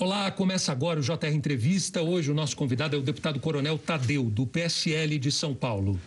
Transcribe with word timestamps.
Olá, 0.00 0.30
começa 0.30 0.70
agora 0.70 1.00
o 1.00 1.02
JR 1.02 1.26
Entrevista. 1.34 2.00
Hoje 2.00 2.30
o 2.30 2.34
nosso 2.34 2.56
convidado 2.56 2.94
é 2.94 2.98
o 3.00 3.02
deputado 3.02 3.40
Coronel 3.40 3.76
Tadeu, 3.76 4.30
do 4.30 4.46
PSL 4.46 5.18
de 5.18 5.32
São 5.32 5.52
Paulo. 5.52 5.98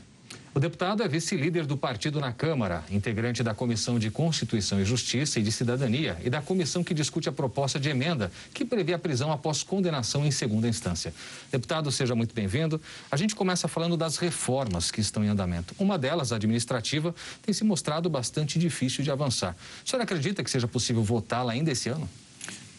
O 0.56 0.62
deputado 0.62 1.04
é 1.04 1.10
vice-líder 1.10 1.66
do 1.66 1.76
partido 1.76 2.18
na 2.18 2.32
Câmara, 2.32 2.86
integrante 2.90 3.44
da 3.44 3.54
Comissão 3.54 4.00
de 4.00 4.10
Constituição 4.10 4.80
e 4.80 4.86
Justiça 4.86 5.42
e 5.42 5.44
de 5.44 5.52
Cidadania 5.52 6.18
e 6.24 6.30
da 6.30 6.42
comissão 6.42 6.86
que 6.86 6.94
discute 6.94 7.28
a 7.28 7.34
proposta 7.34 7.78
de 7.78 7.90
emenda 7.90 8.32
que 8.54 8.64
prevê 8.64 8.94
a 8.94 9.00
prisão 9.00 9.30
após 9.30 9.62
condenação 9.62 10.26
em 10.26 10.32
segunda 10.32 10.70
instância. 10.70 11.14
Deputado, 11.52 11.92
seja 11.92 12.16
muito 12.16 12.34
bem-vindo. 12.34 12.82
A 13.12 13.18
gente 13.18 13.36
começa 13.36 13.68
falando 13.68 13.98
das 13.98 14.16
reformas 14.16 14.90
que 14.90 15.02
estão 15.02 15.22
em 15.22 15.28
andamento. 15.28 15.76
Uma 15.78 15.98
delas, 15.98 16.32
a 16.32 16.38
administrativa, 16.38 17.14
tem 17.42 17.54
se 17.54 17.66
mostrado 17.66 18.10
bastante 18.10 18.58
difícil 18.58 19.04
de 19.04 19.12
avançar. 19.12 19.54
O 19.86 19.90
senhor 19.90 20.02
acredita 20.02 20.42
que 20.46 20.50
seja 20.50 20.66
possível 20.66 21.04
votá-la 21.04 21.52
ainda 21.52 21.72
esse 21.72 21.90
ano? 21.90 22.10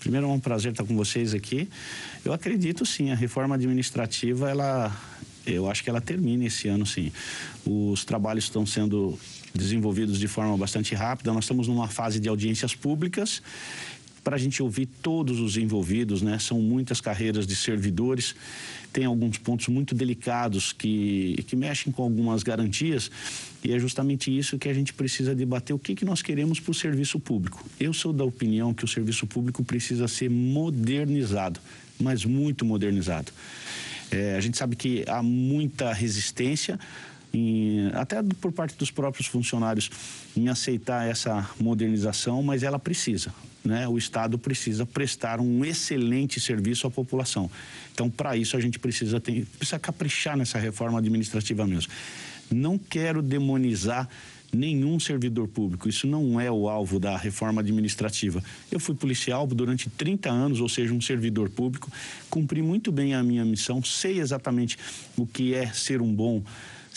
Primeiro, 0.03 0.27
é 0.27 0.31
um 0.31 0.41
prazer 0.41 0.73
estar 0.73 0.83
com 0.83 0.97
vocês 0.97 1.33
aqui. 1.33 1.69
Eu 2.25 2.33
acredito 2.33 2.85
sim, 2.85 3.13
a 3.13 3.15
reforma 3.15 3.55
administrativa, 3.55 4.51
ela, 4.51 4.93
eu 5.47 5.71
acho 5.71 5.85
que 5.85 5.89
ela 5.89 6.01
termina 6.01 6.45
esse 6.45 6.67
ano 6.67 6.85
sim. 6.85 7.13
Os 7.65 8.05
trabalhos 8.05 8.45
estão 8.45 8.67
sendo 8.67 9.17
desenvolvidos 9.55 10.19
de 10.19 10.27
forma 10.27 10.57
bastante 10.57 10.93
rápida. 10.93 11.33
Nós 11.33 11.45
estamos 11.45 11.69
numa 11.69 11.87
fase 11.87 12.19
de 12.19 12.29
audiências 12.29 12.75
públicas 12.75 13.41
para 14.23 14.37
a 14.37 14.39
gente 14.39 14.63
ouvir 14.63 14.87
todos 14.87 15.41
os 15.41 15.57
envolvidos, 15.57 16.23
né? 16.23 16.39
São 16.39 16.61
muitas 16.61 17.01
carreiras 17.01 17.47
de 17.47 17.57
servidores, 17.57 18.35
tem 18.93 19.05
alguns 19.05 19.39
pontos 19.39 19.69
muito 19.69 19.95
delicados 19.95 20.73
que, 20.73 21.43
que 21.47 21.57
mexem 21.57 21.93
com 21.93 22.03
algumas 22.03 22.43
garantias 22.43 23.11
e 23.65 23.73
é 23.73 23.79
justamente 23.79 24.37
isso 24.37 24.59
que 24.59 24.69
a 24.69 24.75
gente 24.75 24.93
precisa 24.93 25.35
debater, 25.35 25.75
o 25.75 25.79
que, 25.79 25.95
que 25.95 26.05
nós 26.05 26.21
queremos 26.21 26.61
para 26.61 26.71
o 26.71 26.75
serviço 26.75 27.19
público. 27.19 27.65
Eu 27.79 27.93
sou 27.93 28.13
da 28.13 28.25
opinião 28.25 28.75
que 28.75 28.85
o 28.85 28.89
serviço 28.89 29.27
público 29.27 29.65
precisa 29.65 30.09
ser 30.09 30.29
modernizado, 30.29 31.61
mas 31.99 32.25
muito 32.25 32.65
modernizado. 32.65 33.33
É, 34.11 34.37
a 34.37 34.41
gente 34.41 34.59
sabe 34.59 34.77
que 34.77 35.05
há 35.09 35.23
muita 35.23 35.93
resistência, 35.93 36.79
em, 37.33 37.89
até 37.95 38.23
por 38.23 38.53
parte 38.53 38.77
dos 38.77 38.91
próprios 38.91 39.27
funcionários, 39.27 39.91
em 40.37 40.49
aceitar 40.49 41.09
essa 41.09 41.49
modernização, 41.59 42.43
mas 42.43 42.63
ela 42.63 42.79
precisa. 42.79 43.33
Né? 43.65 43.87
O 43.87 43.97
Estado 43.97 44.39
precisa 44.39 44.85
prestar 44.85 45.41
um 45.41 45.65
excelente 45.65 46.41
serviço 46.41 46.87
à 46.87 46.91
população. 46.91 47.51
Então, 47.93 48.11
para 48.11 48.37
isso, 48.37 48.57
a 48.57 48.61
gente 48.61 48.79
precisa, 48.79 49.21
ter, 49.21 49.47
precisa 49.59 49.79
caprichar 49.79 50.37
nessa 50.37 50.59
reforma 50.59 50.99
administrativa 50.99 51.67
mesmo. 51.67 51.93
Não 52.51 52.77
quero 52.77 53.23
demonizar 53.23 54.09
nenhum 54.53 55.01
servidor 55.01 55.49
público. 55.49 55.89
Isso 55.89 56.07
não 56.07 56.39
é 56.39 56.51
o 56.51 56.69
alvo 56.69 57.01
da 57.01 57.17
reforma 57.17 57.61
administrativa. 57.63 58.43
Eu 58.71 58.79
fui 58.79 58.95
policial 58.95 59.47
durante 59.47 59.89
30 59.89 60.31
anos, 60.31 60.61
ou 60.61 60.69
seja, 60.69 60.93
um 60.93 61.01
servidor 61.01 61.49
público, 61.49 61.91
cumpri 62.29 62.61
muito 62.61 62.93
bem 62.93 63.15
a 63.15 63.23
minha 63.23 63.45
missão, 63.45 63.83
sei 63.83 64.21
exatamente 64.21 64.77
o 65.17 65.27
que 65.27 65.55
é 65.55 65.73
ser 65.73 66.03
um 66.03 66.15
bom 66.15 66.43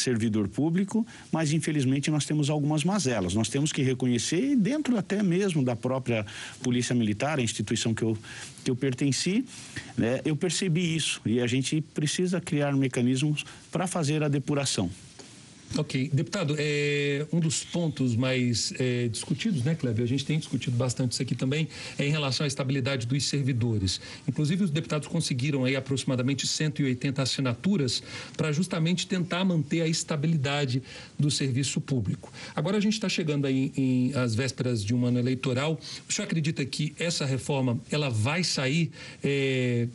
servidor 0.02 0.48
público, 0.48 1.06
mas 1.32 1.52
infelizmente 1.52 2.10
nós 2.12 2.26
temos 2.26 2.50
algumas 2.50 2.84
mazelas. 2.84 3.34
Nós 3.34 3.50
temos 3.50 3.72
que 3.72 3.82
reconhecer, 3.82 4.56
dentro 4.56 4.98
até 4.98 5.22
mesmo 5.24 5.64
da 5.64 5.76
própria 5.76 6.26
Polícia 6.62 6.96
Militar, 6.96 7.40
a 7.40 7.42
instituição 7.42 7.94
que 7.94 8.04
eu, 8.04 8.18
que 8.64 8.72
eu 8.72 8.76
pertenci, 8.76 9.46
né, 9.98 10.22
eu 10.26 10.36
percebi 10.36 10.96
isso 10.96 11.22
e 11.26 11.40
a 11.40 11.48
gente 11.48 11.82
precisa 11.82 12.42
criar 12.42 12.76
mecanismos 12.76 13.46
para 13.72 13.88
fazer 13.88 14.24
a 14.24 14.28
depuração. 14.28 14.90
Ok. 15.78 16.10
Deputado, 16.14 16.56
é, 16.58 17.26
um 17.34 17.40
dos 17.40 17.66
pontos 17.66 18.16
mais 18.16 18.74
é, 18.80 19.10
discutidos, 19.10 19.62
né, 19.64 19.76
Kleber? 19.76 20.06
A 20.06 20.08
gente 20.08 20.24
tem 20.24 20.40
discutido 20.40 20.78
bastante 20.78 21.12
isso 21.12 21.22
aqui 21.22 21.36
também, 21.36 21.68
é 21.98 22.06
em 22.06 22.10
relação 22.12 22.46
à 22.46 22.48
estabilidade 22.48 23.06
dos 23.06 23.26
servidores. 23.26 24.00
Inclusive, 24.26 24.64
os 24.64 24.72
deputados 24.72 25.08
conseguiram 25.10 25.66
aí 25.66 25.76
aproximadamente 25.76 26.48
180 26.48 27.22
assinaturas 27.22 28.02
para 28.38 28.54
justamente 28.54 29.06
tentar 29.06 29.44
manter 29.44 29.82
a 29.82 29.88
estabilidade 29.88 30.82
do 31.20 31.30
serviço 31.30 31.82
público. 31.82 32.32
Agora 32.56 32.78
a 32.78 32.82
gente 32.82 32.94
está 32.94 33.10
chegando 33.10 33.46
aí 33.46 33.74
em, 33.76 34.14
às 34.16 34.34
vésperas 34.34 34.82
de 34.84 34.96
um 34.96 35.06
ano 35.06 35.20
eleitoral. 35.20 35.78
O 36.08 36.14
senhor 36.14 36.26
acredita 36.26 36.64
que 36.64 36.96
essa 36.98 37.26
reforma 37.26 37.78
ela 37.92 38.10
vai 38.10 38.46
sair 38.46 38.92
é, 39.22 39.90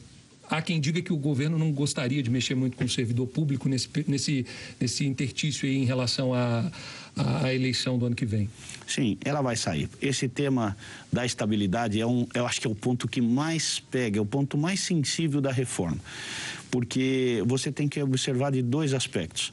Há 0.50 0.60
quem 0.60 0.80
diga 0.80 1.00
que 1.00 1.12
o 1.12 1.16
governo 1.16 1.56
não 1.56 1.70
gostaria 1.70 2.20
de 2.20 2.28
mexer 2.28 2.56
muito 2.56 2.76
com 2.76 2.82
o 2.82 2.88
servidor 2.88 3.28
público 3.28 3.68
nesse, 3.68 3.88
nesse, 4.08 4.44
nesse 4.80 5.06
intertício 5.06 5.68
aí 5.68 5.76
em 5.76 5.84
relação 5.84 6.34
à, 6.34 6.68
à 7.16 7.54
eleição 7.54 7.96
do 7.96 8.06
ano 8.06 8.16
que 8.16 8.26
vem. 8.26 8.50
Sim, 8.84 9.16
ela 9.24 9.40
vai 9.42 9.54
sair. 9.54 9.88
Esse 10.02 10.28
tema 10.28 10.76
da 11.12 11.24
estabilidade 11.24 12.00
é 12.00 12.06
um, 12.06 12.26
eu 12.34 12.44
acho 12.44 12.60
que 12.60 12.66
é 12.66 12.70
o 12.70 12.74
ponto 12.74 13.06
que 13.06 13.20
mais 13.20 13.78
pega, 13.78 14.18
é 14.18 14.20
o 14.20 14.26
ponto 14.26 14.58
mais 14.58 14.80
sensível 14.80 15.40
da 15.40 15.52
reforma. 15.52 15.98
Porque 16.68 17.44
você 17.46 17.70
tem 17.70 17.86
que 17.88 18.02
observar 18.02 18.50
de 18.50 18.60
dois 18.60 18.92
aspectos. 18.92 19.52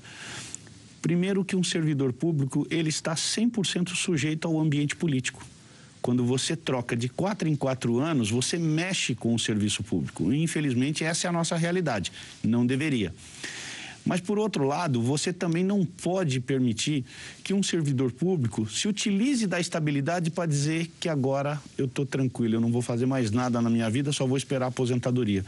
Primeiro 0.99 1.45
que 1.45 1.55
um 1.55 1.63
servidor 1.63 2.11
público, 2.11 2.65
ele 2.71 2.89
está 2.89 3.13
100% 3.13 3.93
sujeito 3.93 4.47
ao 4.47 4.59
ambiente 4.59 4.95
político 4.95 5.45
quando 6.01 6.23
você 6.23 6.55
troca 6.55 6.95
de 6.95 7.09
quatro 7.09 7.47
em 7.47 7.55
quatro 7.55 7.99
anos, 7.99 8.29
você 8.29 8.57
mexe 8.57 9.15
com 9.15 9.33
o 9.33 9.39
serviço 9.39 9.83
público. 9.83 10.31
E, 10.31 10.41
infelizmente, 10.41 11.03
essa 11.03 11.27
é 11.27 11.29
a 11.29 11.33
nossa 11.33 11.55
realidade. 11.55 12.11
Não 12.43 12.65
deveria. 12.65 13.13
Mas, 14.07 14.21
por 14.21 14.39
outro 14.39 14.63
lado, 14.63 15.01
você 15.01 15.33
também 15.33 15.65
não 15.65 15.83
pode 15.83 16.39
permitir 16.39 17.03
que 17.43 17.53
um 17.53 17.61
servidor 17.61 18.09
público 18.09 18.65
se 18.65 18.87
utilize 18.87 19.45
da 19.45 19.59
estabilidade 19.59 20.31
para 20.31 20.45
dizer 20.45 20.89
que 20.97 21.09
agora 21.09 21.61
eu 21.77 21.87
estou 21.87 22.05
tranquilo, 22.05 22.55
eu 22.55 22.61
não 22.61 22.71
vou 22.71 22.81
fazer 22.81 23.05
mais 23.05 23.31
nada 23.31 23.61
na 23.61 23.69
minha 23.69 23.89
vida, 23.89 24.13
só 24.13 24.25
vou 24.25 24.37
esperar 24.37 24.67
a 24.67 24.69
aposentadoria. 24.69 25.43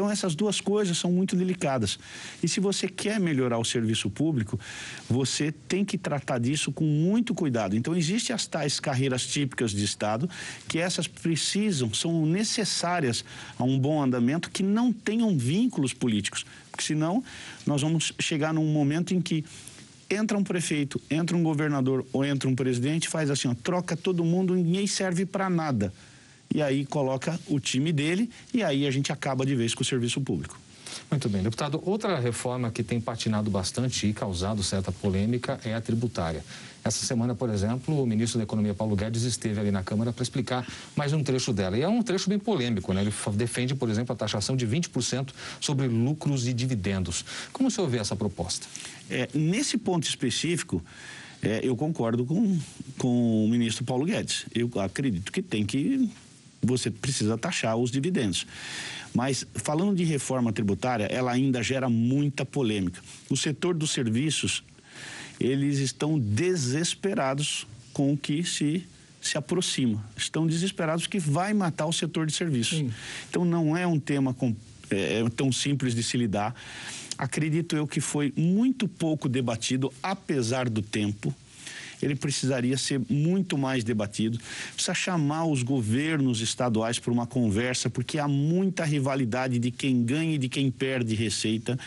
Então, 0.00 0.10
essas 0.10 0.34
duas 0.34 0.62
coisas 0.62 0.96
são 0.96 1.12
muito 1.12 1.36
delicadas. 1.36 1.98
E 2.42 2.48
se 2.48 2.58
você 2.58 2.88
quer 2.88 3.20
melhorar 3.20 3.58
o 3.58 3.64
serviço 3.66 4.08
público, 4.08 4.58
você 5.06 5.52
tem 5.52 5.84
que 5.84 5.98
tratar 5.98 6.38
disso 6.38 6.72
com 6.72 6.86
muito 6.86 7.34
cuidado. 7.34 7.76
Então, 7.76 7.94
existem 7.94 8.34
as 8.34 8.46
tais 8.46 8.80
carreiras 8.80 9.26
típicas 9.26 9.72
de 9.72 9.84
Estado, 9.84 10.26
que 10.66 10.78
essas 10.78 11.06
precisam, 11.06 11.92
são 11.92 12.24
necessárias 12.24 13.22
a 13.58 13.62
um 13.62 13.78
bom 13.78 14.02
andamento, 14.02 14.50
que 14.50 14.62
não 14.62 14.90
tenham 14.90 15.36
vínculos 15.36 15.92
políticos. 15.92 16.46
Porque 16.70 16.82
senão, 16.82 17.22
nós 17.66 17.82
vamos 17.82 18.14
chegar 18.18 18.54
num 18.54 18.72
momento 18.72 19.12
em 19.12 19.20
que 19.20 19.44
entra 20.08 20.38
um 20.38 20.42
prefeito, 20.42 20.98
entra 21.10 21.36
um 21.36 21.42
governador 21.42 22.06
ou 22.10 22.24
entra 22.24 22.48
um 22.48 22.54
presidente, 22.54 23.06
faz 23.06 23.28
assim, 23.28 23.48
ó, 23.48 23.54
troca 23.54 23.94
todo 23.94 24.24
mundo, 24.24 24.54
ninguém 24.54 24.86
serve 24.86 25.26
para 25.26 25.50
nada 25.50 25.92
e 26.54 26.62
aí 26.62 26.84
coloca 26.84 27.38
o 27.46 27.60
time 27.60 27.92
dele 27.92 28.30
e 28.52 28.62
aí 28.62 28.86
a 28.86 28.90
gente 28.90 29.12
acaba 29.12 29.46
de 29.46 29.54
vez 29.54 29.74
com 29.74 29.82
o 29.82 29.86
serviço 29.86 30.20
público. 30.20 30.58
Muito 31.10 31.28
bem, 31.28 31.42
deputado. 31.42 31.80
Outra 31.84 32.18
reforma 32.18 32.70
que 32.70 32.82
tem 32.82 33.00
patinado 33.00 33.50
bastante 33.50 34.06
e 34.06 34.12
causado 34.12 34.62
certa 34.62 34.92
polêmica 34.92 35.60
é 35.64 35.74
a 35.74 35.80
tributária. 35.80 36.44
Essa 36.82 37.04
semana, 37.04 37.34
por 37.34 37.50
exemplo, 37.50 38.02
o 38.02 38.06
ministro 38.06 38.38
da 38.38 38.44
Economia, 38.44 38.72
Paulo 38.72 38.96
Guedes, 38.96 39.22
esteve 39.22 39.60
ali 39.60 39.70
na 39.70 39.82
Câmara 39.82 40.12
para 40.12 40.22
explicar 40.22 40.66
mais 40.96 41.12
um 41.12 41.22
trecho 41.22 41.52
dela. 41.52 41.76
E 41.76 41.82
é 41.82 41.88
um 41.88 42.02
trecho 42.02 42.28
bem 42.28 42.38
polêmico, 42.38 42.92
né? 42.92 43.02
Ele 43.02 43.12
defende, 43.34 43.74
por 43.74 43.90
exemplo, 43.90 44.14
a 44.14 44.16
taxação 44.16 44.56
de 44.56 44.66
20% 44.66 45.30
sobre 45.60 45.88
lucros 45.88 46.48
e 46.48 46.54
dividendos. 46.54 47.24
Como 47.52 47.68
o 47.68 47.70
senhor 47.70 47.88
vê 47.88 47.98
essa 47.98 48.16
proposta? 48.16 48.66
É, 49.10 49.28
nesse 49.34 49.76
ponto 49.76 50.04
específico, 50.04 50.82
é, 51.42 51.60
eu 51.62 51.76
concordo 51.76 52.24
com, 52.24 52.58
com 52.96 53.44
o 53.44 53.48
ministro 53.48 53.84
Paulo 53.84 54.06
Guedes. 54.06 54.46
Eu 54.54 54.70
acredito 54.80 55.30
que 55.30 55.42
tem 55.42 55.66
que 55.66 56.10
você 56.62 56.90
precisa 56.90 57.38
taxar 57.38 57.76
os 57.76 57.90
dividendos. 57.90 58.46
Mas 59.14 59.46
falando 59.54 59.96
de 59.96 60.04
reforma 60.04 60.52
tributária, 60.52 61.04
ela 61.04 61.32
ainda 61.32 61.62
gera 61.62 61.88
muita 61.88 62.44
polêmica. 62.44 63.00
O 63.28 63.36
setor 63.36 63.74
dos 63.74 63.90
serviços, 63.90 64.62
eles 65.38 65.78
estão 65.78 66.18
desesperados 66.18 67.66
com 67.92 68.12
o 68.12 68.16
que 68.16 68.44
se 68.44 68.86
se 69.20 69.36
aproxima. 69.36 70.02
Estão 70.16 70.46
desesperados 70.46 71.06
que 71.06 71.18
vai 71.18 71.52
matar 71.52 71.86
o 71.86 71.92
setor 71.92 72.26
de 72.26 72.32
serviços. 72.32 72.78
Sim. 72.78 72.90
Então 73.28 73.44
não 73.44 73.76
é 73.76 73.86
um 73.86 74.00
tema 74.00 74.32
com, 74.32 74.56
é, 74.90 75.20
é, 75.20 75.28
tão 75.28 75.52
simples 75.52 75.94
de 75.94 76.02
se 76.02 76.16
lidar. 76.16 76.54
Acredito 77.18 77.76
eu 77.76 77.86
que 77.86 78.00
foi 78.00 78.32
muito 78.34 78.88
pouco 78.88 79.28
debatido, 79.28 79.92
apesar 80.02 80.70
do 80.70 80.80
tempo 80.80 81.34
ele 82.02 82.14
precisaria 82.14 82.76
ser 82.76 83.00
muito 83.08 83.56
mais 83.56 83.84
debatido. 83.84 84.38
Precisa 84.74 84.94
chamar 84.94 85.46
os 85.46 85.62
governos 85.62 86.40
estaduais 86.40 86.98
para 86.98 87.12
uma 87.12 87.26
conversa, 87.26 87.90
porque 87.90 88.18
há 88.18 88.28
muita 88.28 88.84
rivalidade 88.84 89.58
de 89.58 89.70
quem 89.70 90.02
ganha 90.02 90.34
e 90.34 90.38
de 90.38 90.48
quem 90.48 90.70
perde 90.70 91.14
receita. 91.14 91.78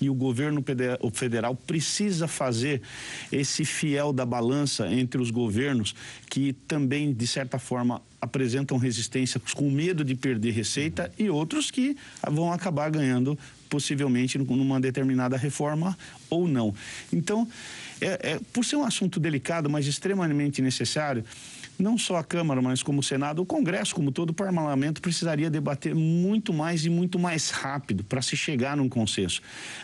E 0.00 0.10
o 0.10 0.14
governo 0.14 0.64
federal 1.12 1.54
precisa 1.54 2.26
fazer 2.26 2.82
esse 3.30 3.64
fiel 3.64 4.12
da 4.12 4.26
balança 4.26 4.92
entre 4.92 5.22
os 5.22 5.30
governos 5.30 5.94
que 6.28 6.52
também, 6.52 7.12
de 7.12 7.26
certa 7.26 7.58
forma, 7.58 8.02
apresentam 8.20 8.78
resistência 8.78 9.40
com 9.54 9.70
medo 9.70 10.04
de 10.04 10.14
perder 10.14 10.52
receita 10.52 11.12
e 11.18 11.28
outros 11.28 11.70
que 11.70 11.96
vão 12.30 12.52
acabar 12.52 12.90
ganhando 12.90 13.38
possivelmente 13.72 14.36
numa 14.36 14.78
determinada 14.78 15.34
reforma 15.34 15.96
ou 16.28 16.46
não. 16.46 16.74
Então, 17.10 17.48
é, 18.02 18.32
é, 18.32 18.40
por 18.52 18.66
ser 18.66 18.76
um 18.76 18.84
assunto 18.84 19.18
delicado, 19.18 19.70
mas 19.70 19.86
extremamente 19.86 20.60
necessário, 20.60 21.24
não 21.78 21.98
só 21.98 22.16
a 22.16 22.24
Câmara, 22.24 22.60
mas 22.62 22.82
como 22.82 23.00
o 23.00 23.02
Senado, 23.02 23.42
o 23.42 23.46
Congresso, 23.46 23.94
como 23.94 24.12
todo 24.12 24.30
o 24.30 24.34
parlamento, 24.34 25.00
precisaria 25.00 25.50
debater 25.50 25.94
muito 25.94 26.52
mais 26.52 26.84
e 26.84 26.90
muito 26.90 27.18
mais 27.18 27.50
rápido 27.50 28.04
para 28.04 28.22
se 28.22 28.36
chegar 28.36 28.76
num 28.76 28.88
consenso. 28.88 29.40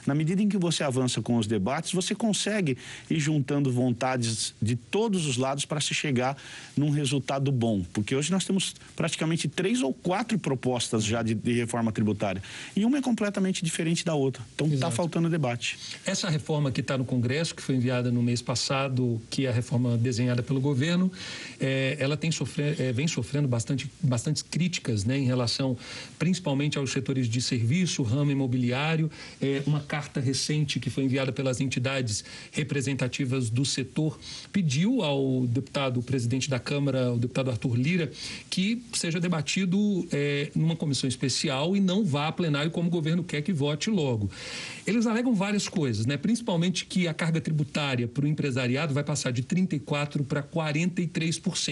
Na 0.06 0.14
medida 0.14 0.42
em 0.42 0.48
que 0.48 0.56
você 0.56 0.84
avança 0.84 1.20
com 1.20 1.36
os 1.36 1.46
debates, 1.46 1.92
você 1.92 2.14
consegue 2.14 2.76
ir 3.10 3.18
juntando 3.18 3.72
vontades 3.72 4.54
de 4.60 4.76
todos 4.76 5.26
os 5.26 5.36
lados 5.36 5.64
para 5.64 5.80
se 5.80 5.94
chegar 5.94 6.36
num 6.76 6.90
resultado 6.90 7.50
bom. 7.50 7.84
Porque 7.92 8.14
hoje 8.14 8.30
nós 8.30 8.44
temos 8.44 8.74
praticamente 8.94 9.48
três 9.48 9.82
ou 9.82 9.92
quatro 9.92 10.38
propostas 10.38 11.04
já 11.04 11.22
de, 11.22 11.34
de 11.34 11.52
reforma 11.52 11.90
tributária. 11.92 12.42
E 12.76 12.84
uma 12.84 12.98
é 12.98 13.02
completamente 13.02 13.64
diferente 13.64 14.04
da 14.04 14.14
outra. 14.14 14.42
Então 14.54 14.66
está 14.68 14.90
faltando 14.90 15.28
debate. 15.28 15.78
Essa 16.04 16.28
reforma 16.28 16.70
que 16.70 16.80
está 16.80 16.96
no 16.96 17.04
Congresso, 17.04 17.54
que 17.54 17.62
foi 17.62 17.74
enviada 17.74 18.10
no 18.10 18.22
mês 18.22 18.42
passado, 18.42 19.20
que 19.30 19.46
é 19.46 19.48
a 19.48 19.52
reforma 19.52 19.96
desenhada 19.96 20.42
pelo 20.42 20.60
governo, 20.60 21.10
é, 21.60 21.77
ela 21.98 22.16
tem 22.16 22.30
sofrer, 22.30 22.80
é, 22.80 22.92
vem 22.92 23.06
sofrendo 23.06 23.48
bastante, 23.48 23.90
bastante 24.00 24.44
críticas 24.44 25.04
né, 25.04 25.18
em 25.18 25.24
relação 25.24 25.76
principalmente 26.18 26.78
aos 26.78 26.90
setores 26.92 27.28
de 27.28 27.40
serviço, 27.40 28.02
ramo 28.02 28.30
imobiliário. 28.30 29.10
É, 29.40 29.62
uma 29.66 29.80
carta 29.80 30.20
recente 30.20 30.80
que 30.80 30.90
foi 30.90 31.04
enviada 31.04 31.32
pelas 31.32 31.60
entidades 31.60 32.24
representativas 32.52 33.50
do 33.50 33.64
setor 33.64 34.18
pediu 34.52 35.02
ao 35.02 35.46
deputado 35.46 36.02
presidente 36.02 36.48
da 36.48 36.58
Câmara, 36.58 37.12
o 37.12 37.18
deputado 37.18 37.50
Arthur 37.50 37.76
Lira, 37.76 38.10
que 38.50 38.82
seja 38.92 39.20
debatido 39.20 40.06
é, 40.12 40.50
numa 40.54 40.76
comissão 40.76 41.08
especial 41.08 41.76
e 41.76 41.80
não 41.80 42.04
vá 42.04 42.28
a 42.28 42.32
plenário 42.32 42.70
como 42.70 42.88
o 42.88 42.90
governo 42.90 43.22
quer 43.22 43.42
que 43.42 43.52
vote 43.52 43.90
logo. 43.90 44.30
Eles 44.86 45.06
alegam 45.06 45.34
várias 45.34 45.68
coisas, 45.68 46.06
né? 46.06 46.16
principalmente 46.16 46.86
que 46.86 47.06
a 47.06 47.14
carga 47.14 47.40
tributária 47.40 48.06
para 48.08 48.24
o 48.24 48.28
empresariado 48.28 48.94
vai 48.94 49.04
passar 49.04 49.30
de 49.30 49.42
34% 49.42 50.24
para 50.26 50.42
43% 50.42 51.67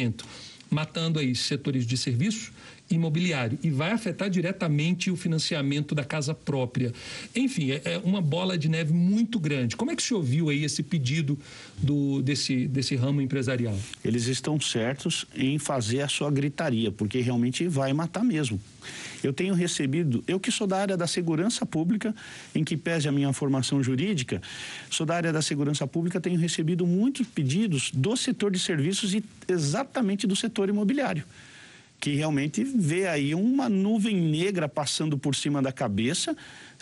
matando 0.71 1.19
aí 1.19 1.35
setores 1.35 1.87
de 1.87 1.97
serviço 1.97 2.53
imobiliário 2.91 3.59
e 3.63 3.71
vai 3.71 3.91
afetar 3.91 4.31
diretamente 4.31 5.11
o 5.11 5.17
financiamento 5.17 5.95
da 5.95 6.05
casa 6.05 6.35
própria. 6.35 6.93
Enfim, 7.35 7.73
é, 7.73 7.83
é 7.85 7.99
uma 7.99 8.21
bola 8.21 8.57
de 8.57 8.69
neve 8.69 8.93
muito 8.93 9.39
grande. 9.39 9.77
Como 9.77 9.91
é 9.91 9.97
que 9.97 10.03
se 10.03 10.15
ouviu 10.15 10.49
aí 10.49 10.65
esse 10.65 10.83
pedido 10.83 11.39
do, 11.79 12.23
desse, 12.23 12.69
desse 12.69 12.95
ramo 12.95 13.21
empresarial? 13.21 13.77
Eles 14.05 14.27
estão 14.27 14.61
certos 14.61 15.27
em 15.35 15.59
fazer 15.59 16.03
a 16.03 16.09
sua 16.09 16.31
gritaria, 16.31 16.93
porque 16.93 17.21
realmente 17.21 17.67
vai 17.67 17.93
matar 17.93 18.25
mesmo. 18.25 18.61
Eu 19.23 19.33
tenho 19.33 19.55
recebido, 19.55 20.23
eu 20.29 20.39
que 20.39 20.53
sou 20.53 20.67
da 20.67 20.79
área 20.79 20.97
da 20.97 21.07
segurança 21.07 21.67
pública, 21.67 22.15
em 22.55 22.63
que 22.63 22.77
pese 22.77 23.09
a 23.09 23.13
minha 23.13 23.33
formação 23.33 23.83
jurídica, 23.83 24.41
sou 24.89 25.05
da 25.05 25.17
área 25.17 25.33
da 25.33 25.43
segurança 25.43 25.87
pública, 25.87 26.21
tenho 26.21 26.39
recebido 26.39 26.87
muitos 26.87 27.27
pedidos 27.27 27.91
do 27.93 28.17
setor 28.17 28.53
de 28.53 28.59
serviços 28.59 29.15
e 29.15 29.25
exatamente 29.49 30.27
do 30.27 30.37
setor 30.37 30.69
imobiliário 30.69 31.25
que 32.01 32.15
realmente 32.15 32.63
vê 32.63 33.07
aí 33.07 33.35
uma 33.35 33.69
nuvem 33.69 34.17
negra 34.17 34.69
passando 34.69 35.17
por 35.19 35.35
cima 35.35 35.63
da 35.63 35.73
cabeça 35.73 36.37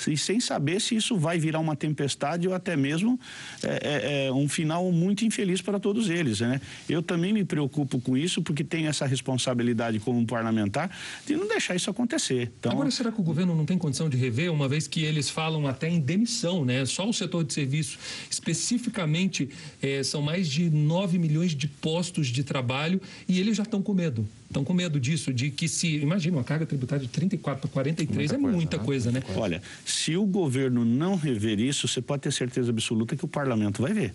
e 0.08 0.17
sem 0.17 0.41
saber 0.41 0.81
se 0.81 0.94
isso 0.94 1.17
vai 1.17 1.38
virar 1.38 1.61
uma 1.61 1.76
tempestade 1.76 2.46
ou 2.49 2.55
até 2.55 2.76
mesmo 2.76 3.19
é, 3.62 3.69
é, 3.69 4.26
é, 4.26 4.32
um 4.32 4.49
final 4.49 4.91
muito 4.93 5.25
infeliz 5.25 5.61
para 5.61 5.79
todos 5.79 6.08
eles. 6.08 6.41
Né? 6.41 6.61
Eu 6.88 7.02
também 7.02 7.32
me 7.32 7.44
preocupo 7.44 8.00
com 8.00 8.17
isso 8.17 8.43
porque 8.43 8.64
tenho 8.64 8.88
essa 8.88 9.06
responsabilidade 9.06 10.00
como 10.00 10.25
parlamentar 10.26 10.91
de 11.26 11.37
não 11.37 11.49
deixar 11.49 11.75
isso 11.75 11.91
acontecer. 11.91 12.52
Então... 12.58 12.73
Agora, 12.73 12.91
será 12.91 13.11
que 13.11 13.20
o 13.20 13.25
governo 13.25 13.55
não 13.55 13.64
tem 13.64 13.79
condição 13.79 14.08
de 14.08 14.17
rever, 14.17 14.52
uma 14.52 14.69
vez 14.69 14.87
que 14.87 15.02
eles 15.02 15.31
falam 15.31 15.67
até 15.67 15.88
em 15.88 16.00
demissão, 16.00 16.64
né? 16.64 16.85
Só 16.85 17.08
o 17.08 17.12
setor 17.12 17.44
de 17.44 17.52
serviço, 17.52 17.99
especificamente, 18.31 19.49
é, 19.82 20.02
são 20.02 20.23
mais 20.23 20.49
de 20.49 20.70
9 20.70 21.19
milhões 21.19 21.55
de 21.55 21.69
postos 21.69 22.29
de 22.29 22.43
trabalho 22.43 23.00
e 23.29 23.41
eles 23.41 23.56
já 23.56 23.62
estão 23.62 23.82
com 23.82 23.94
medo. 23.94 24.26
Estão 24.55 24.62
com 24.62 24.73
medo 24.73 25.00
disso, 25.00 25.32
de 25.32 25.50
que 25.50 25.67
se. 25.67 25.96
Imagina, 25.96 26.37
uma 26.37 26.44
carga 26.44 26.64
tributária 26.64 27.05
de 27.05 27.11
34 27.11 27.62
para 27.62 27.70
43 27.70 28.31
muita 28.31 28.37
é 28.37 28.38
coisa, 28.38 28.56
muita 28.56 28.76
né? 28.76 28.85
coisa, 28.85 29.11
né? 29.11 29.23
Olha, 29.35 29.62
se 29.84 30.16
o 30.16 30.25
governo 30.25 30.84
não 30.84 31.16
rever 31.16 31.60
isso, 31.60 31.86
você 31.86 32.00
pode 32.00 32.22
ter 32.22 32.32
certeza 32.32 32.70
absoluta 32.70 33.16
que 33.16 33.25
o 33.25 33.28
parlamento 33.28 33.82
vai 33.82 33.92
ver 33.92 34.14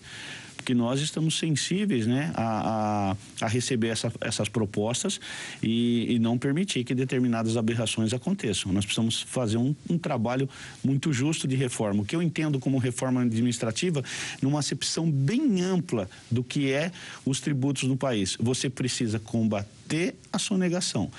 porque 0.60 0.74
nós 0.74 1.00
estamos 1.00 1.39
sensíveis 1.39 2.06
né, 2.06 2.31
a, 2.36 3.16
a, 3.42 3.45
a 3.45 3.48
receber 3.48 3.88
essa, 3.88 4.12
essas 4.19 4.50
propostas 4.50 5.19
e, 5.63 6.13
e, 6.13 6.19
não 6.19 6.38
permitir 6.38 6.83
que 6.83 6.94
determinadas 6.94 7.56
aberrações 7.56 8.13
aconteçam. 8.13 8.71
Nós 8.74 8.86
precisamos 8.86 9.21
fazer 9.21 9.57
um, 9.57 9.74
um, 9.89 9.98
trabalho 9.98 10.50
muito 10.83 11.13
justo 11.13 11.48
de 11.48 11.56
reforma. 11.56 12.04
O 12.04 12.06
que 12.06 12.16
eu 12.16 12.21
entendo 12.21 12.60
como 12.60 12.77
reforma 12.77 13.21
administrativa, 13.21 14.04
numa 14.42 14.60
acepção 14.60 15.10
bem 15.10 15.62
ampla 15.62 16.10
do 16.30 16.44
que 16.44 16.71
é 16.71 16.92
os 17.25 17.39
tributos 17.39 17.83
no 17.83 17.95
país. 17.98 18.38
Você 18.39 18.69
precisa 18.69 19.18
combater 19.18 20.13
a 20.31 20.38
sonegação, 20.38 21.10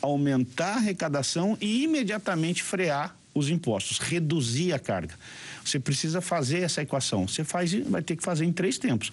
aumentar 0.00 0.72
a 0.72 0.76
arrecadação 0.76 1.56
e 1.60 1.84
imediatamente 1.84 2.62
frear 2.62 3.15
os 3.36 3.50
impostos, 3.50 3.98
reduzir 3.98 4.72
a 4.72 4.78
carga. 4.78 5.14
Você 5.62 5.78
precisa 5.78 6.20
fazer 6.20 6.60
essa 6.60 6.80
equação. 6.80 7.28
Você 7.28 7.44
faz, 7.44 7.72
vai 7.74 8.00
ter 8.00 8.16
que 8.16 8.22
fazer 8.22 8.44
em 8.44 8.52
três 8.52 8.78
tempos. 8.78 9.12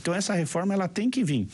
Então 0.00 0.12
essa 0.12 0.34
reforma 0.34 0.74
ela 0.74 0.88
tem 0.88 1.08
que 1.08 1.24
vir 1.24 1.48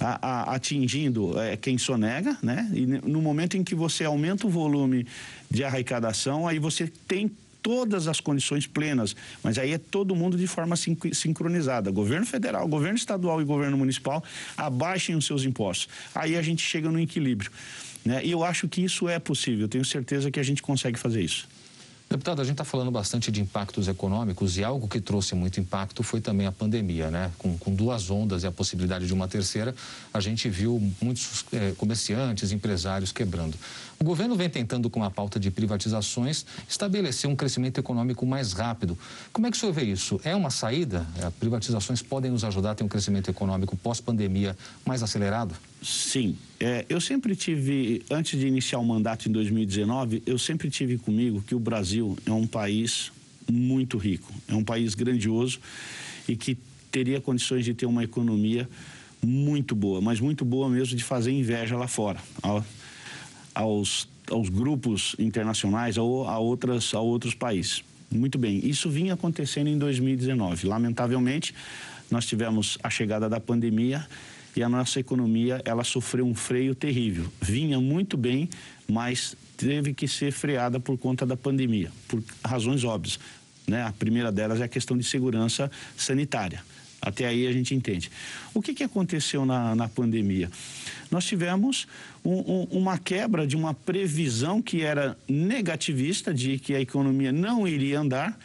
a, 0.00 0.28
a, 0.28 0.54
atingindo 0.54 1.38
é, 1.38 1.56
quem 1.56 1.78
sonega, 1.78 2.36
né? 2.42 2.68
E 2.72 2.86
no 2.86 3.22
momento 3.22 3.56
em 3.56 3.62
que 3.62 3.74
você 3.74 4.04
aumenta 4.04 4.46
o 4.46 4.50
volume 4.50 5.06
de 5.50 5.62
arrecadação, 5.62 6.48
aí 6.48 6.58
você 6.58 6.90
tem 7.06 7.30
todas 7.62 8.08
as 8.08 8.20
condições 8.20 8.66
plenas, 8.66 9.14
mas 9.42 9.58
aí 9.58 9.72
é 9.72 9.78
todo 9.78 10.16
mundo 10.16 10.36
de 10.36 10.46
forma 10.46 10.74
sincronizada. 10.76 11.90
Governo 11.90 12.26
federal, 12.26 12.66
governo 12.66 12.96
estadual 12.96 13.40
e 13.40 13.44
governo 13.44 13.76
municipal 13.76 14.24
abaixem 14.56 15.14
os 15.14 15.26
seus 15.26 15.44
impostos. 15.44 15.88
Aí 16.14 16.36
a 16.36 16.42
gente 16.42 16.62
chega 16.62 16.90
no 16.90 16.98
equilíbrio. 16.98 17.50
Né? 18.02 18.24
E 18.24 18.30
eu 18.30 18.42
acho 18.42 18.66
que 18.66 18.82
isso 18.82 19.08
é 19.08 19.18
possível, 19.18 19.68
tenho 19.68 19.84
certeza 19.84 20.30
que 20.30 20.40
a 20.40 20.42
gente 20.42 20.62
consegue 20.62 20.98
fazer 20.98 21.22
isso. 21.22 21.46
Deputado, 22.12 22.42
a 22.42 22.44
gente 22.44 22.54
está 22.54 22.64
falando 22.64 22.90
bastante 22.90 23.30
de 23.30 23.40
impactos 23.40 23.86
econômicos 23.86 24.58
e 24.58 24.64
algo 24.64 24.88
que 24.88 25.00
trouxe 25.00 25.36
muito 25.36 25.60
impacto 25.60 26.02
foi 26.02 26.20
também 26.20 26.44
a 26.44 26.50
pandemia, 26.50 27.08
né? 27.08 27.30
Com, 27.38 27.56
com 27.56 27.72
duas 27.72 28.10
ondas 28.10 28.42
e 28.42 28.48
a 28.48 28.50
possibilidade 28.50 29.06
de 29.06 29.14
uma 29.14 29.28
terceira, 29.28 29.72
a 30.12 30.18
gente 30.18 30.48
viu 30.48 30.82
muitos 31.00 31.44
é, 31.52 31.70
comerciantes, 31.78 32.50
empresários 32.50 33.12
quebrando. 33.12 33.56
O 33.96 34.02
governo 34.02 34.34
vem 34.34 34.50
tentando, 34.50 34.90
com 34.90 35.04
a 35.04 35.10
pauta 35.10 35.38
de 35.38 35.52
privatizações, 35.52 36.44
estabelecer 36.68 37.30
um 37.30 37.36
crescimento 37.36 37.78
econômico 37.78 38.26
mais 38.26 38.54
rápido. 38.54 38.98
Como 39.32 39.46
é 39.46 39.50
que 39.52 39.56
o 39.56 39.60
senhor 39.60 39.72
vê 39.72 39.84
isso? 39.84 40.20
É 40.24 40.34
uma 40.34 40.50
saída? 40.50 41.06
É, 41.22 41.30
privatizações 41.30 42.02
podem 42.02 42.32
nos 42.32 42.42
ajudar 42.42 42.72
a 42.72 42.74
ter 42.74 42.82
um 42.82 42.88
crescimento 42.88 43.30
econômico 43.30 43.76
pós-pandemia 43.76 44.58
mais 44.84 45.04
acelerado? 45.04 45.54
Sim. 45.82 46.36
É, 46.58 46.84
eu 46.88 47.00
sempre 47.00 47.34
tive, 47.34 48.02
antes 48.10 48.38
de 48.38 48.46
iniciar 48.46 48.78
o 48.78 48.84
mandato 48.84 49.28
em 49.28 49.32
2019, 49.32 50.22
eu 50.26 50.38
sempre 50.38 50.70
tive 50.70 50.98
comigo 50.98 51.42
que 51.42 51.54
o 51.54 51.58
Brasil 51.58 52.18
é 52.26 52.32
um 52.32 52.46
país 52.46 53.10
muito 53.50 53.96
rico, 53.96 54.32
é 54.46 54.54
um 54.54 54.62
país 54.62 54.94
grandioso 54.94 55.58
e 56.28 56.36
que 56.36 56.58
teria 56.90 57.20
condições 57.20 57.64
de 57.64 57.72
ter 57.72 57.86
uma 57.86 58.04
economia 58.04 58.68
muito 59.24 59.74
boa, 59.74 60.00
mas 60.00 60.20
muito 60.20 60.44
boa 60.44 60.68
mesmo 60.68 60.96
de 60.96 61.04
fazer 61.04 61.30
inveja 61.30 61.76
lá 61.76 61.86
fora, 61.86 62.20
aos, 63.54 64.08
aos 64.30 64.48
grupos 64.48 65.16
internacionais 65.18 65.96
ou 65.96 66.28
a, 66.28 66.38
outras, 66.38 66.92
a 66.94 67.00
outros 67.00 67.34
países. 67.34 67.82
Muito 68.10 68.38
bem, 68.38 68.60
isso 68.64 68.90
vinha 68.90 69.14
acontecendo 69.14 69.68
em 69.68 69.78
2019. 69.78 70.66
Lamentavelmente, 70.66 71.54
nós 72.10 72.26
tivemos 72.26 72.76
a 72.82 72.90
chegada 72.90 73.28
da 73.28 73.38
pandemia 73.38 74.06
e 74.56 74.62
a 74.62 74.68
nossa 74.68 75.00
economia 75.00 75.60
ela 75.64 75.84
sofreu 75.84 76.26
um 76.26 76.34
freio 76.34 76.74
terrível. 76.74 77.26
Vinha 77.40 77.80
muito 77.80 78.16
bem, 78.16 78.48
mas 78.88 79.36
teve 79.56 79.94
que 79.94 80.08
ser 80.08 80.32
freada 80.32 80.80
por 80.80 80.96
conta 80.98 81.24
da 81.26 81.36
pandemia, 81.36 81.90
por 82.08 82.22
razões 82.44 82.84
óbvias. 82.84 83.18
Né? 83.66 83.82
A 83.82 83.92
primeira 83.92 84.32
delas 84.32 84.60
é 84.60 84.64
a 84.64 84.68
questão 84.68 84.96
de 84.96 85.04
segurança 85.04 85.70
sanitária. 85.96 86.62
Até 87.00 87.26
aí 87.26 87.46
a 87.46 87.52
gente 87.52 87.74
entende. 87.74 88.10
O 88.52 88.60
que, 88.60 88.74
que 88.74 88.84
aconteceu 88.84 89.46
na, 89.46 89.74
na 89.74 89.88
pandemia? 89.88 90.50
Nós 91.10 91.24
tivemos 91.24 91.86
um, 92.24 92.38
um, 92.38 92.62
uma 92.72 92.98
quebra 92.98 93.46
de 93.46 93.56
uma 93.56 93.72
previsão 93.72 94.60
que 94.60 94.82
era 94.82 95.16
negativista, 95.26 96.34
de 96.34 96.58
que 96.58 96.74
a 96.74 96.80
economia 96.80 97.32
não 97.32 97.66
iria 97.66 98.00
andar, 98.00 98.38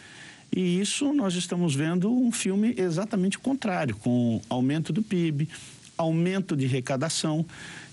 e 0.55 0.79
isso 0.79 1.11
nós 1.11 1.35
estamos 1.35 1.75
vendo 1.75 2.09
um 2.09 2.31
filme 2.31 2.73
exatamente 2.77 3.37
contrário, 3.37 3.95
com 3.97 4.41
aumento 4.49 4.93
do 4.93 5.03
PIB, 5.03 5.49
aumento 5.97 6.55
de 6.55 6.65
arrecadação. 6.65 7.45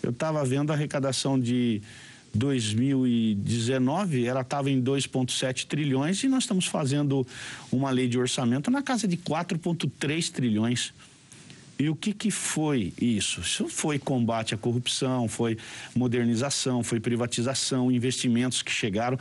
Eu 0.02 0.10
estava 0.10 0.44
vendo 0.44 0.70
a 0.70 0.74
arrecadação 0.74 1.38
de 1.38 1.82
2019, 2.34 4.24
ela 4.24 4.40
estava 4.40 4.70
em 4.70 4.82
2,7 4.82 5.66
trilhões 5.66 6.22
e 6.24 6.28
nós 6.28 6.44
estamos 6.44 6.66
fazendo 6.66 7.26
uma 7.70 7.90
lei 7.90 8.08
de 8.08 8.18
orçamento 8.18 8.70
na 8.70 8.82
casa 8.82 9.06
de 9.06 9.16
4,3 9.16 10.30
trilhões. 10.30 10.94
E 11.78 11.88
o 11.88 11.96
que, 11.96 12.12
que 12.12 12.30
foi 12.30 12.92
isso? 13.00 13.40
Isso 13.40 13.68
foi 13.68 13.98
combate 13.98 14.54
à 14.54 14.58
corrupção, 14.58 15.26
foi 15.28 15.58
modernização, 15.94 16.82
foi 16.84 17.00
privatização, 17.00 17.90
investimentos 17.90 18.62
que 18.62 18.70
chegaram 18.70 19.18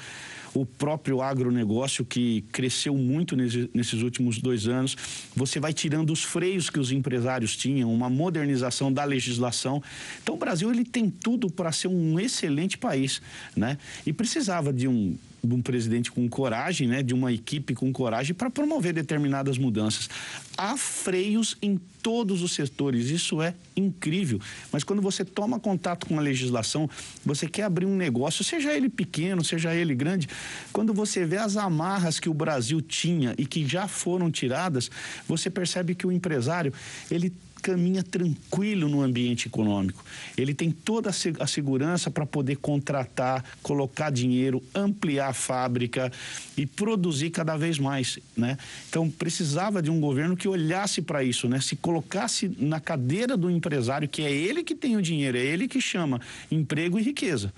o 0.54 0.66
próprio 0.66 1.22
agronegócio 1.22 2.04
que 2.06 2.44
cresceu 2.52 2.96
muito 2.96 3.36
nesses 3.36 4.02
últimos 4.02 4.40
dois 4.40 4.68
anos. 4.68 4.96
Você 5.36 5.60
vai 5.60 5.74
tirando 5.74 6.12
os 6.12 6.24
freios 6.24 6.70
que 6.70 6.80
os 6.80 6.92
empresários 6.92 7.56
tinham, 7.56 7.94
uma 7.94 8.10
modernização 8.10 8.92
da 8.92 9.04
legislação. 9.04 9.82
Então, 10.22 10.36
o 10.36 10.38
Brasil 10.38 10.72
ele 10.72 10.84
tem 10.84 11.10
tudo 11.10 11.50
para 11.50 11.72
ser 11.72 11.88
um 11.88 12.20
excelente 12.20 12.78
país, 12.78 13.22
né? 13.56 13.78
E 14.06 14.12
precisava 14.12 14.74
de 14.74 14.88
um 14.88 15.18
de 15.44 15.54
um 15.54 15.62
presidente 15.62 16.12
com 16.12 16.28
coragem, 16.30 16.88
né, 16.88 17.02
de 17.02 17.14
uma 17.14 17.32
equipe 17.32 17.74
com 17.74 17.92
coragem 17.92 18.34
para 18.34 18.50
promover 18.50 18.94
determinadas 18.94 19.58
mudanças. 19.58 20.10
Há 20.58 20.78
freios 20.78 21.58
em 21.62 21.80
todos 22.04 22.42
os 22.42 22.54
setores, 22.54 23.10
isso 23.10 23.42
é 23.42 23.54
incrível. 23.76 24.40
Mas 24.72 24.84
quando 24.84 25.02
você 25.02 25.26
toma 25.26 25.60
contato 25.60 26.06
com 26.06 26.18
a 26.18 26.22
legislação, 26.22 26.90
você 27.26 27.48
quer 27.48 27.64
abrir 27.64 27.86
um 27.86 27.96
negócio, 27.96 28.44
seja 28.44 28.74
ele 28.74 28.90
pequeno, 28.90 29.44
seja 29.44 29.74
ele 29.74 29.96
grande, 29.96 30.28
quando 30.72 30.94
você 30.94 31.26
vê 31.26 31.38
as 31.38 31.58
amarras 31.58 32.20
que 32.20 32.30
o 32.30 32.34
Brasil 32.34 32.82
tinha 32.82 33.34
e 33.38 33.46
que 33.46 33.66
já 33.66 33.88
foram 33.88 34.30
tiradas, 34.30 34.92
você 35.28 35.50
percebe 35.50 35.96
que 35.96 36.06
o 36.06 36.12
empresário, 36.12 36.74
ele 37.10 37.34
caminha 37.62 38.04
tranquilo 38.04 38.90
no 38.90 39.02
ambiente 39.02 39.48
econômico. 39.48 40.04
Ele 40.38 40.54
tem 40.54 40.72
toda 40.72 41.10
a 41.40 41.48
segurança 41.48 42.10
para 42.10 42.26
poder 42.26 42.58
contratar, 42.58 43.46
colocar 43.62 44.10
dinheiro, 44.10 44.62
ampliar 44.74 45.30
a 45.30 45.34
fábrica 45.34 46.12
e 46.58 46.66
produzir 46.66 47.30
cada 47.30 47.56
vez 47.56 47.78
mais, 47.78 48.20
né? 48.36 48.58
Então 48.90 49.10
precisava 49.10 49.82
de 49.82 49.92
um 49.92 50.00
governo 50.00 50.36
que 50.36 50.48
olhasse 50.48 51.02
para 51.02 51.24
isso, 51.24 51.48
né? 51.48 51.62
Se 51.62 51.76
colocasse 51.76 52.52
na 52.60 52.80
cadeira 52.80 53.38
do 53.38 53.50
empresário, 53.50 54.10
que 54.10 54.22
é 54.22 54.32
ele 54.32 54.64
que 54.64 54.76
tem 54.76 54.98
o 54.98 55.02
dinheiro, 55.02 55.38
é 55.38 55.46
ele 55.46 55.68
que 55.68 55.80
chama 55.80 56.20
emprego 56.50 57.00
e 57.00 57.04
riqueza. 57.04 57.54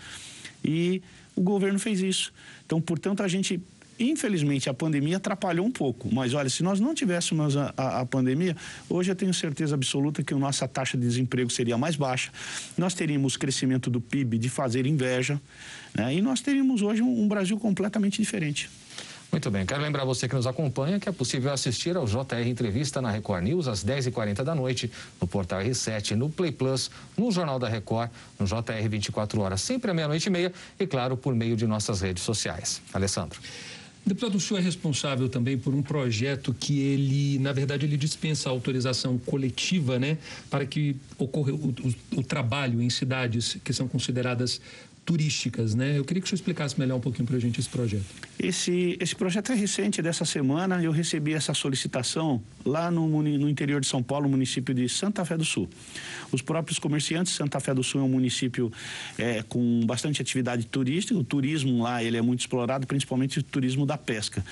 E 0.63 1.01
o 1.35 1.41
governo 1.41 1.79
fez 1.79 1.99
isso. 1.99 2.33
Então, 2.65 2.79
portanto, 2.79 3.21
a 3.21 3.27
gente 3.27 3.61
Infelizmente, 3.99 4.69
a 4.69 4.73
pandemia 4.73 5.17
atrapalhou 5.17 5.65
um 5.65 5.71
pouco, 5.71 6.13
mas 6.13 6.33
olha, 6.33 6.49
se 6.49 6.63
nós 6.63 6.79
não 6.79 6.95
tivéssemos 6.95 7.55
a, 7.55 7.73
a, 7.77 8.01
a, 8.01 8.05
pandemia, 8.05 8.55
hoje 8.89 9.11
eu 9.11 9.15
tenho 9.15 9.33
certeza 9.33 9.75
absoluta 9.75 10.23
que 10.23 10.33
a 10.33 10.37
nossa 10.37 10.67
taxa 10.67 10.97
de 10.97 11.05
desemprego 11.05 11.49
seria 11.49 11.77
mais 11.77 11.95
baixa, 11.95 12.31
nós 12.77 12.93
teríamos 12.93 13.37
crescimento 13.37 13.89
do 13.89 14.01
PIB 14.01 14.37
de 14.37 14.49
fazer 14.49 14.85
inveja, 14.87 15.39
né? 15.93 16.13
e 16.13 16.21
nós 16.21 16.41
teríamos 16.41 16.81
hoje 16.81 17.01
um, 17.01 17.23
um 17.23 17.27
Brasil 17.27 17.57
completamente 17.59 18.19
diferente. 18.19 18.69
Muito 19.33 19.49
bem, 19.49 19.65
quero 19.65 19.81
lembrar 19.81 20.05
você 20.05 20.27
que 20.27 20.35
nos 20.35 20.45
acompanha 20.45 20.99
que 20.99 21.09
é 21.09 21.11
possível 21.11 21.51
assistir 21.51 21.97
ao 21.97 22.05
JR 22.05 22.47
Entrevista 22.47 23.01
na 23.01 23.09
Record 23.09 23.43
News 23.43 23.67
às 23.67 23.83
10h40 23.83 24.43
da 24.43 24.53
noite, 24.53 24.91
no 25.19 25.25
portal 25.25 25.59
R7, 25.59 26.11
no 26.11 26.29
Play 26.29 26.51
Plus, 26.51 26.91
no 27.17 27.31
Jornal 27.31 27.57
da 27.57 27.67
Record, 27.67 28.11
no 28.39 28.45
JR 28.45 28.87
24 28.87 29.41
horas, 29.41 29.61
sempre 29.61 29.89
à 29.89 29.93
meia-noite 29.93 30.27
e 30.27 30.29
meia 30.29 30.53
e, 30.79 30.85
claro, 30.85 31.17
por 31.17 31.33
meio 31.33 31.55
de 31.55 31.65
nossas 31.65 32.01
redes 32.01 32.21
sociais. 32.21 32.79
Alessandro. 32.93 33.39
Deputado, 34.05 34.35
o 34.35 34.39
senhor 34.39 34.59
é 34.59 34.63
responsável 34.63 35.29
também 35.29 35.57
por 35.57 35.73
um 35.73 35.81
projeto 35.81 36.53
que 36.53 36.77
ele, 36.79 37.39
na 37.39 37.53
verdade, 37.53 37.85
ele 37.85 37.95
dispensa 37.95 38.49
a 38.49 38.51
autorização 38.51 39.17
coletiva, 39.17 39.97
né, 39.97 40.17
para 40.49 40.65
que 40.65 40.97
ocorra 41.17 41.53
o, 41.53 41.69
o, 41.69 42.19
o 42.19 42.23
trabalho 42.23 42.81
em 42.81 42.89
cidades 42.89 43.57
que 43.63 43.71
são 43.71 43.87
consideradas 43.87 44.59
turísticas, 45.05 45.75
né? 45.75 45.97
Eu 45.97 46.05
queria 46.05 46.21
que 46.21 46.25
o 46.25 46.29
senhor 46.29 46.37
explicasse 46.37 46.79
melhor 46.79 46.95
um 46.95 46.99
pouquinho 46.99 47.27
para 47.27 47.35
a 47.35 47.39
gente 47.39 47.59
esse 47.59 47.69
projeto. 47.69 48.05
Esse, 48.39 48.97
esse 48.99 49.15
projeto 49.15 49.51
é 49.51 49.55
recente, 49.55 50.01
dessa 50.01 50.25
semana. 50.25 50.81
Eu 50.81 50.91
recebi 50.91 51.33
essa 51.33 51.53
solicitação 51.53 52.41
lá 52.65 52.89
no, 52.89 53.07
no 53.07 53.49
interior 53.49 53.81
de 53.81 53.87
São 53.87 54.01
Paulo, 54.01 54.29
município 54.29 54.73
de 54.73 54.87
Santa 54.87 55.25
Fé 55.25 55.37
do 55.37 55.43
Sul. 55.43 55.69
Os 56.31 56.41
próprios 56.41 56.79
comerciantes, 56.79 57.33
Santa 57.33 57.59
Fé 57.59 57.73
do 57.73 57.83
Sul 57.83 58.01
é 58.01 58.03
um 58.03 58.09
município 58.09 58.71
é, 59.17 59.43
com 59.43 59.81
bastante 59.85 60.21
atividade 60.21 60.65
turística. 60.65 61.17
O 61.17 61.23
turismo 61.23 61.83
lá 61.83 62.03
ele 62.03 62.17
é 62.17 62.21
muito 62.21 62.39
explorado, 62.39 62.87
principalmente 62.87 63.39
o 63.39 63.43
turismo 63.43 63.85
da 63.85 63.97
pesca. 63.97 64.43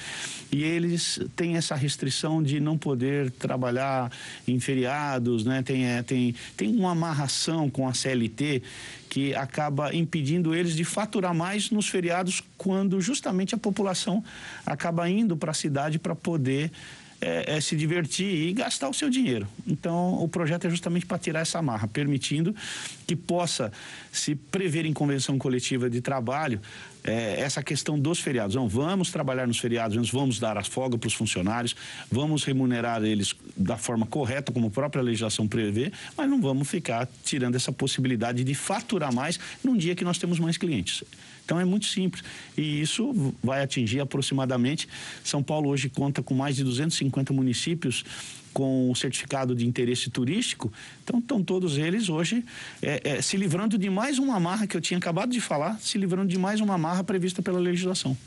E 0.51 0.63
eles 0.63 1.19
têm 1.35 1.55
essa 1.55 1.75
restrição 1.75 2.43
de 2.43 2.59
não 2.59 2.77
poder 2.77 3.31
trabalhar 3.31 4.11
em 4.47 4.59
feriados, 4.59 5.45
né? 5.45 5.61
Tem, 5.63 5.85
é, 5.85 6.03
tem, 6.03 6.35
tem 6.57 6.75
uma 6.75 6.91
amarração 6.91 7.69
com 7.69 7.87
a 7.87 7.93
CLT 7.93 8.61
que 9.11 9.35
acaba 9.35 9.93
impedindo 9.93 10.55
eles 10.55 10.73
de 10.73 10.85
faturar 10.85 11.35
mais 11.35 11.69
nos 11.69 11.89
feriados, 11.89 12.41
quando 12.57 13.01
justamente 13.01 13.53
a 13.53 13.57
população 13.57 14.23
acaba 14.65 15.09
indo 15.09 15.35
para 15.35 15.51
a 15.51 15.53
cidade 15.53 15.99
para 15.99 16.15
poder 16.15 16.71
é, 17.21 17.57
é, 17.57 17.61
se 17.61 17.75
divertir 17.75 18.25
e 18.25 18.51
gastar 18.51 18.89
o 18.89 18.93
seu 18.93 19.09
dinheiro. 19.09 19.47
Então, 19.67 20.15
o 20.15 20.27
projeto 20.27 20.65
é 20.65 20.69
justamente 20.69 21.05
para 21.05 21.19
tirar 21.19 21.41
essa 21.41 21.61
marra, 21.61 21.87
permitindo 21.87 22.55
que 23.05 23.15
possa 23.15 23.71
se 24.11 24.33
prever 24.35 24.85
em 24.85 24.93
convenção 24.93 25.37
coletiva 25.37 25.89
de 25.89 26.01
trabalho 26.01 26.59
é, 27.03 27.39
essa 27.39 27.61
questão 27.61 27.99
dos 27.99 28.19
feriados. 28.19 28.55
Não, 28.55 28.67
vamos 28.67 29.11
trabalhar 29.11 29.47
nos 29.47 29.59
feriados, 29.59 30.09
vamos 30.09 30.39
dar 30.39 30.57
a 30.57 30.63
folga 30.63 30.97
para 30.97 31.07
os 31.07 31.13
funcionários, 31.13 31.75
vamos 32.11 32.43
remunerar 32.43 33.03
eles 33.03 33.35
da 33.55 33.77
forma 33.77 34.05
correta, 34.05 34.51
como 34.51 34.67
a 34.67 34.71
própria 34.71 35.01
legislação 35.01 35.47
prevê, 35.47 35.91
mas 36.17 36.29
não 36.29 36.41
vamos 36.41 36.67
ficar 36.69 37.07
tirando 37.23 37.55
essa 37.55 37.71
possibilidade 37.71 38.43
de 38.43 38.55
faturar 38.55 39.13
mais 39.13 39.39
num 39.63 39.77
dia 39.77 39.95
que 39.95 40.03
nós 40.03 40.17
temos 40.17 40.39
mais 40.39 40.57
clientes. 40.57 41.03
Então 41.45 41.59
é 41.59 41.65
muito 41.65 41.85
simples. 41.85 42.23
E 42.57 42.81
isso 42.81 43.33
vai 43.43 43.63
atingir 43.63 43.99
aproximadamente. 43.99 44.87
São 45.23 45.41
Paulo 45.43 45.69
hoje 45.69 45.89
conta 45.89 46.21
com 46.21 46.33
mais 46.33 46.55
de 46.55 46.63
250 46.63 47.33
municípios 47.33 48.03
com 48.53 48.91
o 48.91 48.95
certificado 48.95 49.55
de 49.55 49.65
interesse 49.65 50.09
turístico. 50.09 50.71
Então, 51.03 51.19
estão 51.19 51.43
todos 51.43 51.77
eles 51.77 52.09
hoje 52.09 52.43
é, 52.81 53.17
é, 53.17 53.21
se 53.21 53.37
livrando 53.37 53.77
de 53.77 53.89
mais 53.89 54.19
uma 54.19 54.35
amarra 54.35 54.67
que 54.67 54.75
eu 54.75 54.81
tinha 54.81 54.97
acabado 54.97 55.31
de 55.31 55.41
falar, 55.41 55.79
se 55.79 55.97
livrando 55.97 56.27
de 56.27 56.37
mais 56.37 56.59
uma 56.59 56.75
amarra 56.75 57.03
prevista 57.03 57.41
pela 57.41 57.59
legislação. 57.59 58.17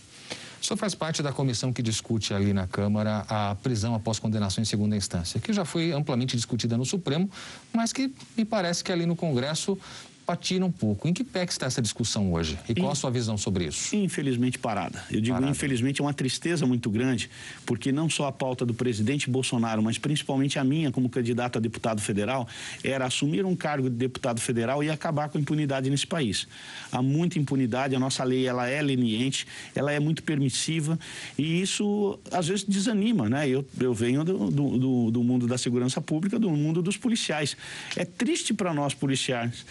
O 0.65 0.67
senhor 0.67 0.79
faz 0.79 0.95
parte 0.95 1.23
da 1.23 1.31
comissão 1.31 1.71
que 1.75 1.83
discute 1.83 2.33
ali 2.33 2.55
na 2.55 2.67
Câmara 2.67 3.27
a 3.29 3.55
prisão 3.57 3.95
após 3.95 4.19
condenação 4.19 4.63
em 4.63 4.65
segunda 4.65 4.97
instância, 4.97 5.39
que 5.39 5.53
já 5.53 5.63
foi 5.63 5.93
amplamente 5.93 6.35
discutida 6.37 6.75
no 6.79 6.87
Supremo, 6.87 7.31
mas 7.71 7.93
que 7.93 8.11
me 8.35 8.47
parece 8.47 8.83
que 8.83 8.91
ali 8.91 9.05
no 9.05 9.15
Congresso 9.15 9.79
patina 10.25 10.65
um 10.65 10.73
pouco. 10.73 11.07
Em 11.07 11.13
que 11.13 11.23
pé 11.23 11.47
que 11.47 11.53
está 11.53 11.67
essa 11.67 11.83
discussão 11.83 12.33
hoje? 12.33 12.59
E 12.69 12.75
qual 12.75 12.91
a 12.91 12.95
sua 12.95 13.11
visão 13.11 13.37
sobre 13.37 13.67
isso? 13.67 13.95
Infelizmente 13.95 14.59
parada. 14.59 15.03
Eu 15.11 15.21
digo 15.21 15.35
parada. 15.35 15.51
infelizmente 15.51 16.01
é 16.01 16.05
uma 16.05 16.15
tristeza 16.15 16.67
muito 16.67 16.91
grande, 16.91 17.31
porque 17.67 17.93
não 17.93 18.09
só 18.09 18.27
a 18.27 18.33
pauta 18.33 18.65
do 18.65 18.73
presidente 18.73 19.29
Bolsonaro, 19.29 19.83
mas 19.83 19.99
principalmente 19.99 20.59
a 20.59 20.65
minha 20.65 20.91
como 20.91 21.09
candidato 21.09 21.59
a 21.59 21.61
deputado 21.61 22.01
federal, 22.01 22.49
era 22.83 23.07
assumir 23.07 23.45
um 23.45 23.55
cargo 23.55 23.91
de 23.91 23.97
deputado 23.97 24.41
federal 24.41 24.83
e 24.83 24.91
acabar 24.91 25.29
com 25.29 25.39
a 25.39 25.41
impunidade 25.41 25.91
nesse 25.91 26.07
país. 26.07 26.47
Há 26.91 27.03
muita 27.03 27.39
impunidade, 27.39 27.95
a 27.95 27.99
nossa 27.99 28.25
lei 28.25 28.47
ela 28.47 28.69
é 28.69 28.81
leniente, 28.81 29.47
ela 29.75 29.93
é 29.93 30.01
muito 30.01 30.23
permissiva 30.23 30.99
e 31.39 31.61
isso 31.61 32.19
às 32.31 32.49
vezes 32.49 32.65
desanima, 32.65 33.29
né? 33.29 33.49
Eu, 33.49 33.67
eu 33.79 33.93
venho 33.93 34.25
do, 34.25 34.51
do, 34.51 35.11
do 35.11 35.23
mundo 35.23 35.47
da 35.47 35.59
segurança 35.59 36.01
pública, 36.01 36.39
do 36.39 36.51
mundo 36.51 36.81
dos 36.83 36.97
policiais. 36.97 37.57
É 37.97 38.05
triste 38.05 38.55
para 38.55 38.73
nós 38.73 38.95
policiais 38.95 39.65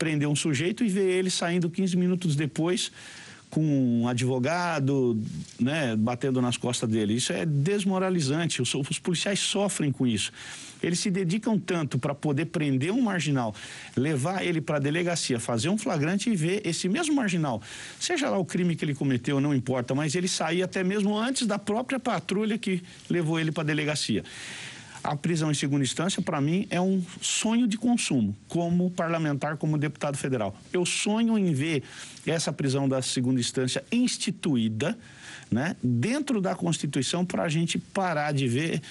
prender 0.00 0.26
um 0.26 0.34
sujeito 0.34 0.82
e 0.82 0.88
ver 0.88 1.10
ele 1.10 1.28
saindo 1.28 1.68
15 1.68 1.94
minutos 1.94 2.34
depois 2.34 2.90
com 3.50 3.60
um 3.60 4.08
advogado, 4.08 5.20
né, 5.58 5.96
batendo 5.96 6.40
nas 6.40 6.56
costas 6.56 6.88
dele. 6.88 7.14
Isso 7.14 7.32
é 7.32 7.44
desmoralizante. 7.44 8.62
Os, 8.62 8.72
os 8.74 8.98
policiais 8.98 9.40
sofrem 9.40 9.90
com 9.90 10.06
isso. 10.06 10.32
Eles 10.82 11.00
se 11.00 11.10
dedicam 11.10 11.58
tanto 11.58 11.98
para 11.98 12.14
poder 12.14 12.46
prender 12.46 12.90
um 12.92 13.02
marginal, 13.02 13.54
levar 13.94 14.46
ele 14.46 14.62
para 14.62 14.76
a 14.76 14.78
delegacia, 14.78 15.38
fazer 15.38 15.68
um 15.68 15.76
flagrante 15.76 16.30
e 16.30 16.36
ver 16.36 16.62
esse 16.64 16.88
mesmo 16.88 17.14
marginal, 17.14 17.60
seja 17.98 18.30
lá 18.30 18.38
o 18.38 18.46
crime 18.46 18.74
que 18.74 18.82
ele 18.82 18.94
cometeu, 18.94 19.40
não 19.40 19.54
importa, 19.54 19.94
mas 19.94 20.14
ele 20.14 20.28
sair 20.28 20.62
até 20.62 20.82
mesmo 20.82 21.18
antes 21.18 21.46
da 21.46 21.58
própria 21.58 22.00
patrulha 22.00 22.56
que 22.56 22.82
levou 23.10 23.38
ele 23.38 23.52
para 23.52 23.62
a 23.62 23.66
delegacia. 23.66 24.24
A 25.02 25.16
prisão 25.16 25.50
em 25.50 25.54
segunda 25.54 25.82
instância, 25.82 26.20
para 26.20 26.40
mim, 26.40 26.66
é 26.70 26.80
um 26.80 27.02
sonho 27.22 27.66
de 27.66 27.78
consumo, 27.78 28.36
como 28.48 28.90
parlamentar, 28.90 29.56
como 29.56 29.78
deputado 29.78 30.16
federal. 30.16 30.54
Eu 30.72 30.84
sonho 30.84 31.38
em 31.38 31.52
ver 31.54 31.82
essa 32.26 32.52
prisão 32.52 32.88
da 32.88 33.00
segunda 33.00 33.40
instância 33.40 33.82
instituída 33.90 34.96
né, 35.50 35.74
dentro 35.82 36.40
da 36.40 36.54
Constituição 36.54 37.24
para 37.24 37.42
a 37.42 37.48
gente 37.48 37.78
parar 37.78 38.32
de 38.32 38.46
ver 38.46 38.82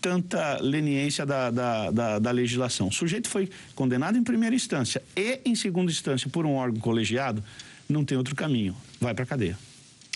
tanta 0.00 0.58
leniência 0.60 1.24
da, 1.24 1.50
da, 1.50 1.90
da, 1.90 2.18
da, 2.18 2.30
legislação. 2.30 2.88
O 2.88 2.92
sujeito 2.92 3.26
foi 3.26 3.48
condenado 3.74 4.18
em 4.18 4.22
primeira 4.22 4.54
instância 4.54 5.02
e 5.16 5.40
em 5.46 5.54
segunda 5.54 5.90
instância 5.90 6.28
por 6.28 6.44
um 6.44 6.52
órgão 6.52 6.78
colegiado, 6.78 7.42
não 7.88 8.04
tem 8.04 8.18
outro 8.18 8.34
caminho, 8.34 8.76
vai 9.00 9.14
para 9.14 9.24
a 9.24 9.26
cadeia. 9.26 9.58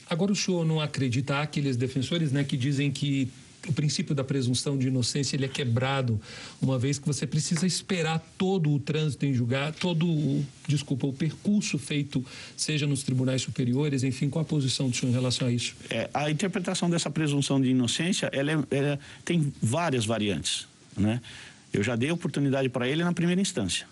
Agora 0.08 0.30
o 0.30 0.36
senhor 0.36 0.64
não 0.66 0.78
acredita 0.78 1.40
aqueles 1.40 1.76
defensores 1.76 2.32
né, 2.32 2.44
que 2.44 2.56
dizem 2.56 2.90
que 2.90 3.30
o 3.66 3.72
princípio 3.72 4.14
da 4.14 4.22
presunção 4.22 4.78
de 4.78 4.88
inocência 4.88 5.36
ele 5.36 5.44
é 5.44 5.48
quebrado 5.48 6.20
uma 6.60 6.78
vez 6.78 6.98
que 6.98 7.06
você 7.06 7.26
precisa 7.26 7.66
esperar 7.66 8.18
todo 8.38 8.70
o 8.70 8.78
trânsito 8.78 9.26
em 9.26 9.34
julgar, 9.34 9.72
todo 9.72 10.06
o, 10.06 10.44
desculpa, 10.66 11.06
o 11.06 11.12
percurso 11.12 11.78
feito, 11.78 12.24
seja 12.56 12.86
nos 12.86 13.02
tribunais 13.02 13.42
superiores, 13.42 14.04
enfim, 14.04 14.30
qual 14.30 14.42
a 14.42 14.46
posição 14.46 14.88
do 14.88 14.96
senhor 14.96 15.10
em 15.10 15.14
relação 15.14 15.48
a 15.48 15.52
isso? 15.52 15.74
É, 15.90 16.08
a 16.14 16.30
interpretação 16.30 16.88
dessa 16.88 17.10
presunção 17.10 17.60
de 17.60 17.68
inocência, 17.68 18.30
ela, 18.32 18.52
é, 18.52 18.76
ela 18.76 18.98
tem 19.24 19.52
várias 19.60 20.06
variantes, 20.06 20.66
né? 20.96 21.20
Eu 21.72 21.82
já 21.82 21.96
dei 21.96 22.10
oportunidade 22.10 22.68
para 22.68 22.88
ele 22.88 23.04
na 23.04 23.12
primeira 23.12 23.40
instância. 23.40 23.86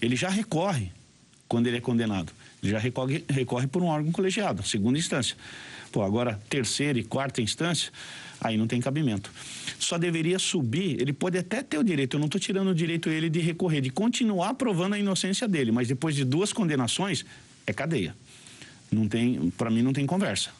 Ele 0.00 0.16
já 0.16 0.30
recorre 0.30 0.90
quando 1.46 1.66
ele 1.66 1.76
é 1.76 1.80
condenado. 1.80 2.32
Ele 2.62 2.72
já 2.72 2.78
recorre, 2.78 3.24
recorre 3.28 3.66
por 3.66 3.82
um 3.82 3.86
órgão 3.86 4.10
colegiado, 4.10 4.62
segunda 4.62 4.98
instância. 4.98 5.36
Pô, 5.90 6.02
agora 6.02 6.40
terceira 6.48 6.98
e 6.98 7.04
quarta 7.04 7.42
instância, 7.42 7.92
aí 8.42 8.56
não 8.56 8.66
tem 8.66 8.80
cabimento. 8.80 9.30
Só 9.78 9.98
deveria 9.98 10.38
subir, 10.38 11.00
ele 11.00 11.12
pode 11.12 11.38
até 11.38 11.62
ter 11.62 11.78
o 11.78 11.84
direito, 11.84 12.16
eu 12.16 12.20
não 12.20 12.26
estou 12.26 12.40
tirando 12.40 12.68
o 12.68 12.74
direito 12.74 13.08
ele 13.08 13.30
de 13.30 13.40
recorrer, 13.40 13.80
de 13.80 13.90
continuar 13.90 14.54
provando 14.54 14.94
a 14.94 14.98
inocência 14.98 15.46
dele, 15.46 15.70
mas 15.70 15.88
depois 15.88 16.14
de 16.14 16.24
duas 16.24 16.52
condenações, 16.52 17.24
é 17.66 17.72
cadeia. 17.72 18.14
Não 18.90 19.08
tem, 19.08 19.50
para 19.56 19.70
mim 19.70 19.80
não 19.80 19.92
tem 19.92 20.04
conversa, 20.04 20.50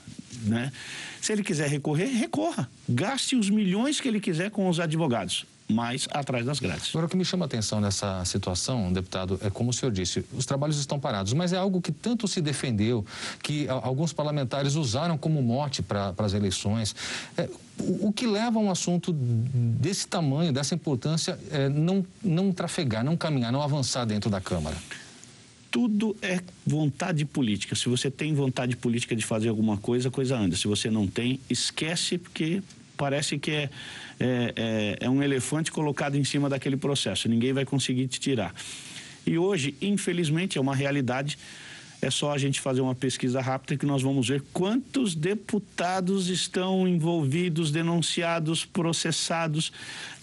né? 0.44 0.72
Se 1.20 1.32
ele 1.32 1.42
quiser 1.42 1.68
recorrer, 1.68 2.06
recorra. 2.06 2.68
Gaste 2.88 3.36
os 3.36 3.50
milhões 3.50 4.00
que 4.00 4.08
ele 4.08 4.20
quiser 4.20 4.50
com 4.50 4.68
os 4.68 4.80
advogados 4.80 5.44
mais 5.72 6.06
atrás 6.10 6.44
das 6.44 6.60
grades. 6.60 6.90
Agora, 6.90 7.06
o 7.06 7.08
que 7.08 7.16
me 7.16 7.24
chama 7.24 7.44
a 7.44 7.46
atenção 7.46 7.80
nessa 7.80 8.24
situação, 8.24 8.92
deputado, 8.92 9.38
é 9.42 9.50
como 9.50 9.70
o 9.70 9.72
senhor 9.72 9.90
disse, 9.90 10.24
os 10.32 10.46
trabalhos 10.46 10.78
estão 10.78 11.00
parados, 11.00 11.32
mas 11.32 11.52
é 11.52 11.56
algo 11.56 11.80
que 11.80 11.90
tanto 11.90 12.28
se 12.28 12.40
defendeu, 12.40 13.04
que 13.42 13.68
alguns 13.68 14.12
parlamentares 14.12 14.74
usaram 14.74 15.16
como 15.16 15.42
mote 15.42 15.82
para 15.82 16.14
as 16.18 16.34
eleições. 16.34 16.94
É, 17.36 17.48
o, 17.78 18.08
o, 18.08 18.12
que 18.12 18.26
leva 18.26 18.58
a 18.58 18.62
um 18.62 18.70
assunto 18.70 19.12
desse 19.12 20.06
tamanho, 20.06 20.52
dessa 20.52 20.74
importância, 20.74 21.38
é 21.50 21.68
não, 21.68 22.04
não 22.22 22.52
trafegar, 22.52 23.04
não 23.04 23.16
caminhar, 23.16 23.50
não 23.50 23.62
avançar 23.62 24.04
dentro 24.04 24.30
da 24.30 24.40
Câmara? 24.40 24.76
tudo 25.72 26.14
é 26.20 26.38
vontade 26.66 27.24
política. 27.24 27.74
Se 27.74 27.88
você 27.88 28.10
tem 28.10 28.34
vontade 28.34 28.76
política 28.76 29.16
de 29.16 29.24
fazer 29.24 29.48
alguma 29.48 29.78
coisa, 29.78 30.10
a 30.10 30.12
coisa 30.12 30.36
anda. 30.36 30.54
Se 30.54 30.68
você 30.68 30.90
não 30.90 31.06
tem, 31.08 31.40
esquece, 31.48 32.18
porque 32.18 32.62
parece 33.02 33.36
que 33.36 33.50
é, 33.50 33.70
é, 34.20 34.52
é, 34.54 34.96
é 35.00 35.10
um 35.10 35.20
elefante 35.20 35.72
colocado 35.72 36.14
em 36.14 36.22
cima 36.22 36.48
daquele 36.48 36.76
processo. 36.76 37.28
Ninguém 37.28 37.52
vai 37.52 37.64
conseguir 37.64 38.06
te 38.06 38.20
tirar. 38.20 38.54
E 39.26 39.36
hoje, 39.36 39.74
infelizmente, 39.82 40.56
é 40.56 40.60
uma 40.60 40.76
realidade. 40.76 41.36
É 42.00 42.12
só 42.12 42.30
a 42.30 42.38
gente 42.38 42.60
fazer 42.60 42.80
uma 42.80 42.94
pesquisa 42.94 43.40
rápida 43.40 43.76
que 43.76 43.84
nós 43.84 44.02
vamos 44.02 44.28
ver 44.28 44.40
quantos 44.52 45.16
deputados 45.16 46.28
estão 46.28 46.86
envolvidos, 46.86 47.72
denunciados, 47.72 48.64
processados. 48.64 49.72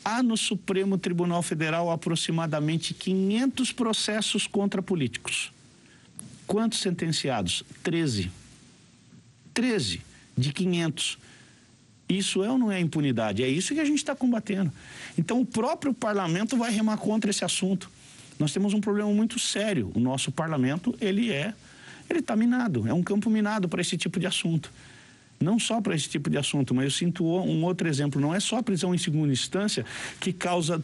Há 0.05 0.23
no 0.23 0.37
Supremo 0.37 0.97
Tribunal 0.97 1.43
Federal 1.43 1.91
aproximadamente 1.91 2.93
500 2.93 3.73
processos 3.73 4.47
contra 4.47 4.81
políticos. 4.81 5.51
Quantos 6.47 6.79
sentenciados? 6.79 7.61
13. 7.83 8.31
13 9.53 10.01
de 10.37 10.53
500. 10.53 11.17
Isso 12.09 12.43
é 12.43 12.49
ou 12.49 12.57
não 12.57 12.71
é 12.71 12.79
impunidade? 12.79 13.43
É 13.43 13.47
isso 13.47 13.75
que 13.75 13.79
a 13.79 13.85
gente 13.85 13.99
está 13.99 14.15
combatendo. 14.15 14.71
Então, 15.15 15.39
o 15.39 15.45
próprio 15.45 15.93
parlamento 15.93 16.57
vai 16.57 16.71
remar 16.71 16.97
contra 16.97 17.29
esse 17.29 17.45
assunto. 17.45 17.89
Nós 18.39 18.51
temos 18.51 18.73
um 18.73 18.81
problema 18.81 19.11
muito 19.11 19.37
sério. 19.37 19.91
O 19.93 19.99
nosso 19.99 20.31
parlamento, 20.31 20.95
ele 20.99 21.31
é, 21.31 21.53
ele 22.09 22.19
está 22.19 22.35
minado. 22.35 22.87
É 22.87 22.93
um 22.93 23.03
campo 23.03 23.29
minado 23.29 23.69
para 23.69 23.79
esse 23.79 23.95
tipo 23.95 24.19
de 24.19 24.25
assunto. 24.25 24.71
Não 25.39 25.59
só 25.59 25.79
para 25.79 25.95
esse 25.95 26.09
tipo 26.09 26.31
de 26.31 26.37
assunto, 26.37 26.73
mas 26.73 26.85
eu 26.85 26.91
sinto 26.91 27.23
um 27.23 27.63
outro 27.63 27.87
exemplo. 27.87 28.19
Não 28.19 28.33
é 28.33 28.39
só 28.39 28.57
a 28.57 28.63
prisão 28.63 28.95
em 28.95 28.97
segunda 28.97 29.31
instância 29.31 29.85
que 30.19 30.33
causa 30.33 30.83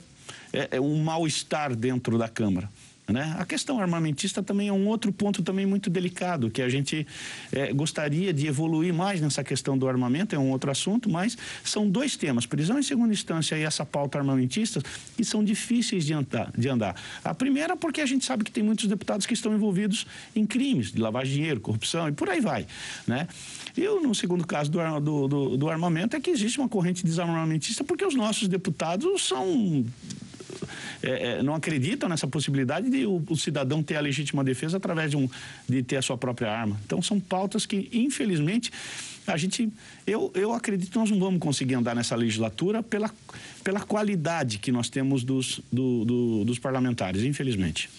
é, 0.53 0.77
é 0.77 0.81
um 0.81 1.03
mal-estar 1.03 1.75
dentro 1.75 2.19
da 2.19 2.29
Câmara. 2.29 2.69
Né? 3.07 3.35
A 3.37 3.45
questão 3.45 3.79
armamentista 3.79 4.41
também 4.41 4.67
é 4.67 4.73
um 4.73 4.87
outro 4.87 5.11
ponto 5.11 5.43
também 5.43 5.65
muito 5.65 5.89
delicado, 5.89 6.49
que 6.49 6.61
a 6.61 6.69
gente 6.69 7.05
é, 7.51 7.71
gostaria 7.71 8.33
de 8.33 8.47
evoluir 8.47 8.93
mais 8.93 9.21
nessa 9.21 9.43
questão 9.43 9.77
do 9.77 9.87
armamento, 9.87 10.35
é 10.35 10.39
um 10.39 10.49
outro 10.49 10.71
assunto, 10.71 11.07
mas 11.07 11.37
são 11.63 11.87
dois 11.87 12.15
temas, 12.17 12.45
prisão 12.45 12.79
em 12.79 12.83
segunda 12.83 13.13
instância 13.13 13.55
e 13.57 13.61
essa 13.61 13.85
pauta 13.85 14.17
armamentista, 14.17 14.81
que 15.15 15.23
são 15.23 15.43
difíceis 15.43 16.03
de 16.03 16.13
andar. 16.13 16.51
De 16.57 16.67
andar. 16.67 16.95
A 17.23 17.33
primeira 17.33 17.77
porque 17.77 18.01
a 18.01 18.05
gente 18.05 18.25
sabe 18.25 18.43
que 18.43 18.51
tem 18.51 18.63
muitos 18.63 18.87
deputados 18.87 19.27
que 19.27 19.33
estão 19.33 19.53
envolvidos 19.53 20.07
em 20.35 20.45
crimes, 20.45 20.91
de 20.91 20.99
lavagem 20.99 21.33
de 21.33 21.37
dinheiro, 21.37 21.59
corrupção 21.59 22.07
e 22.07 22.11
por 22.11 22.29
aí 22.29 22.41
vai. 22.41 22.65
Né? 23.05 23.27
E 23.77 23.81
no 23.81 24.15
segundo 24.15 24.47
caso 24.47 24.71
do, 24.71 24.99
do, 24.99 25.27
do, 25.27 25.57
do 25.57 25.69
armamento 25.69 26.15
é 26.15 26.19
que 26.19 26.31
existe 26.31 26.59
uma 26.59 26.69
corrente 26.69 27.05
desarmamentista 27.05 27.83
porque 27.83 28.05
os 28.05 28.15
nossos 28.15 28.47
deputados 28.47 29.27
são 29.27 29.85
é, 31.05 31.37
é, 31.39 31.43
não 31.43 31.53
acreditam 31.53 32.09
nessa 32.09 32.27
possibilidade 32.27 32.89
de 32.89 33.05
o, 33.05 33.23
o, 33.29 33.37
cidadão 33.37 33.83
ter 33.83 33.95
a 33.95 34.01
legítima 34.01 34.43
defesa 34.43 34.77
através 34.77 35.11
de, 35.11 35.17
um, 35.17 35.29
de 35.69 35.83
ter 35.83 35.97
a 35.97 36.01
sua 36.01 36.17
própria 36.17 36.51
arma. 36.51 36.79
Então, 36.85 37.01
são 37.01 37.19
pautas 37.19 37.65
que, 37.65 37.89
infelizmente, 37.93 38.71
a 39.27 39.37
gente, 39.37 39.69
eu, 40.05 40.31
eu 40.35 40.53
acredito 40.53 40.91
que 40.91 40.97
nós 40.97 41.09
não 41.09 41.19
vamos 41.19 41.39
conseguir 41.39 41.75
andar 41.75 41.95
nessa 41.95 42.15
legislatura 42.15 42.81
pela, 42.83 43.11
pela 43.63 43.79
qualidade 43.81 44.57
que 44.57 44.71
nós 44.71 44.89
temos 44.89 45.23
dos, 45.23 45.61
do, 45.71 46.05
do, 46.05 46.45
dos 46.45 46.59
parlamentares, 46.59 47.23
infelizmente. 47.23 47.89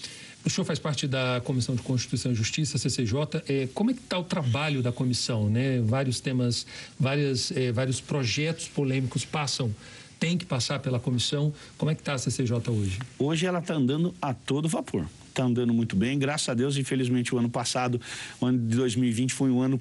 O 0.44 0.50
senhor 0.50 0.64
faz 0.64 0.78
parte 0.78 1.08
da 1.08 1.40
Comissão 1.44 1.74
de 1.74 1.82
Constituição 1.82 2.30
e 2.30 2.34
Justiça, 2.34 2.78
CCJ. 2.78 3.42
É, 3.48 3.68
como 3.74 3.90
é 3.90 3.94
que 3.94 4.00
está 4.00 4.16
o 4.16 4.22
trabalho 4.22 4.80
da 4.80 4.92
comissão? 4.92 5.50
Né? 5.50 5.80
Vários 5.80 6.20
temas, 6.20 6.64
várias, 6.98 7.50
é, 7.50 7.72
vários 7.72 8.00
projetos 8.00 8.68
polêmicos 8.68 9.24
passam 9.24 9.74
tem 10.18 10.36
que 10.36 10.44
passar 10.44 10.78
pela 10.80 10.98
comissão. 10.98 11.52
Como 11.76 11.90
é 11.90 11.94
que 11.94 12.00
está 12.00 12.14
a 12.14 12.18
CCJ 12.18 12.70
hoje? 12.70 12.98
Hoje 13.18 13.46
ela 13.46 13.58
está 13.58 13.74
andando 13.74 14.14
a 14.20 14.32
todo 14.32 14.68
vapor. 14.68 15.06
Está 15.28 15.44
andando 15.44 15.72
muito 15.74 15.94
bem, 15.94 16.18
graças 16.18 16.48
a 16.48 16.54
Deus. 16.54 16.76
Infelizmente, 16.76 17.34
o 17.34 17.38
ano 17.38 17.50
passado, 17.50 18.00
o 18.40 18.46
ano 18.46 18.58
de 18.58 18.76
2020, 18.76 19.34
foi 19.34 19.50
um 19.50 19.60
ano 19.60 19.80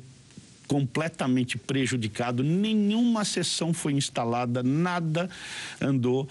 completamente 0.67 1.57
prejudicado. 1.57 2.43
Nenhuma 2.43 3.23
sessão 3.23 3.73
foi 3.73 3.93
instalada, 3.93 4.61
nada 4.61 5.29
andou. 5.79 6.27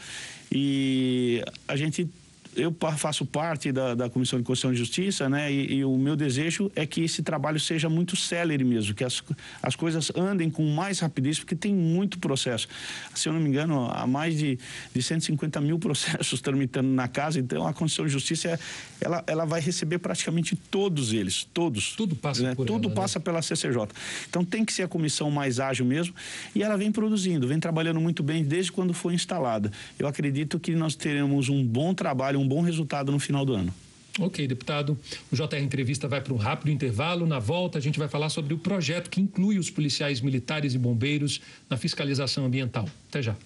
E 0.52 1.42
a 1.66 1.76
gente 1.76 2.08
eu 2.56 2.74
faço 2.96 3.24
parte 3.26 3.72
da, 3.72 3.94
da 3.94 4.10
Comissão 4.10 4.38
de 4.38 4.44
Constituição 4.44 4.72
e 4.72 4.76
Justiça, 4.76 5.28
né? 5.28 5.52
E, 5.52 5.76
e, 5.76 5.84
o 5.84 5.96
meu 5.96 6.16
desejo 6.16 6.70
é 6.74 6.86
que 6.86 7.02
esse 7.02 7.22
trabalho 7.22 7.58
seja 7.58 7.88
muito 7.88 8.16
célere 8.16 8.64
mesmo, 8.64 8.94
que 8.94 9.04
as, 9.04 9.22
as 9.62 9.76
coisas 9.76 10.12
andem 10.16 10.50
com 10.50 10.64
mais 10.70 11.00
rapidez, 11.00 11.38
porque 11.38 11.54
tem 11.54 11.74
muito 11.74 12.18
processo. 12.18 12.68
Se 13.14 13.28
eu 13.28 13.32
não 13.32 13.40
me 13.40 13.48
engano, 13.48 13.90
há 13.90 14.06
mais 14.06 14.36
de, 14.38 14.58
de 14.94 15.02
150 15.02 15.60
mil 15.60 15.78
processos 15.80 16.40
tramitando 16.40 16.88
na 16.88 17.08
casa, 17.08 17.38
então 17.38 17.66
a 17.66 17.72
Constituição 17.72 18.06
de 18.06 18.12
Justiça, 18.12 18.58
ela, 19.00 19.24
ela 19.26 19.44
vai 19.44 19.60
receber 19.60 19.98
praticamente 19.98 20.56
todos 20.56 21.12
eles, 21.12 21.44
todos. 21.52 21.94
Tudo 21.96 22.14
passa 22.14 22.42
né? 22.42 22.54
por 22.54 22.66
Tudo 22.66 22.86
ela, 22.86 22.94
né? 22.94 22.94
passa 22.94 23.18
né? 23.18 23.24
pela 23.24 23.42
CCJ. 23.42 23.88
Então 24.28 24.44
tem 24.44 24.64
que 24.64 24.72
ser 24.72 24.82
a 24.82 24.88
comissão 24.88 25.30
mais 25.30 25.60
ágil 25.60 25.84
mesmo, 25.84 26.14
e 26.54 26.62
ela 26.62 26.76
vem 26.76 26.92
produzindo, 26.92 27.46
vem 27.48 27.58
trabalhando 27.58 28.00
muito 28.00 28.22
bem 28.22 28.44
desde 28.44 28.70
quando 28.72 28.94
foi 28.94 29.14
instalada. 29.14 29.70
Eu 29.98 30.06
acredito 30.06 30.58
que 30.58 30.74
nós 30.74 30.94
teremos 30.94 31.48
um 31.48 31.64
bom 31.64 31.94
trabalho, 31.94 32.38
um 32.38 32.43
bom 32.46 32.60
resultado 32.60 33.10
no 33.10 33.18
final 33.18 33.44
do 33.44 33.54
ano. 33.54 33.72
Ok, 34.18 34.46
deputado. 34.46 34.96
O 35.30 35.34
JR 35.34 35.58
Entrevista 35.58 36.06
vai 36.06 36.20
para 36.20 36.32
um 36.32 36.36
rápido 36.36 36.70
intervalo. 36.70 37.26
Na 37.26 37.40
volta, 37.40 37.78
a 37.78 37.80
gente 37.80 37.98
vai 37.98 38.08
falar 38.08 38.28
sobre 38.28 38.54
o 38.54 38.58
projeto 38.58 39.10
que 39.10 39.20
inclui 39.20 39.58
os 39.58 39.70
policiais 39.70 40.20
militares 40.20 40.74
e 40.74 40.78
bombeiros 40.78 41.40
na 41.68 41.76
fiscalização 41.76 42.44
ambiental. 42.44 42.88
Até 43.08 43.22
já. 43.22 43.36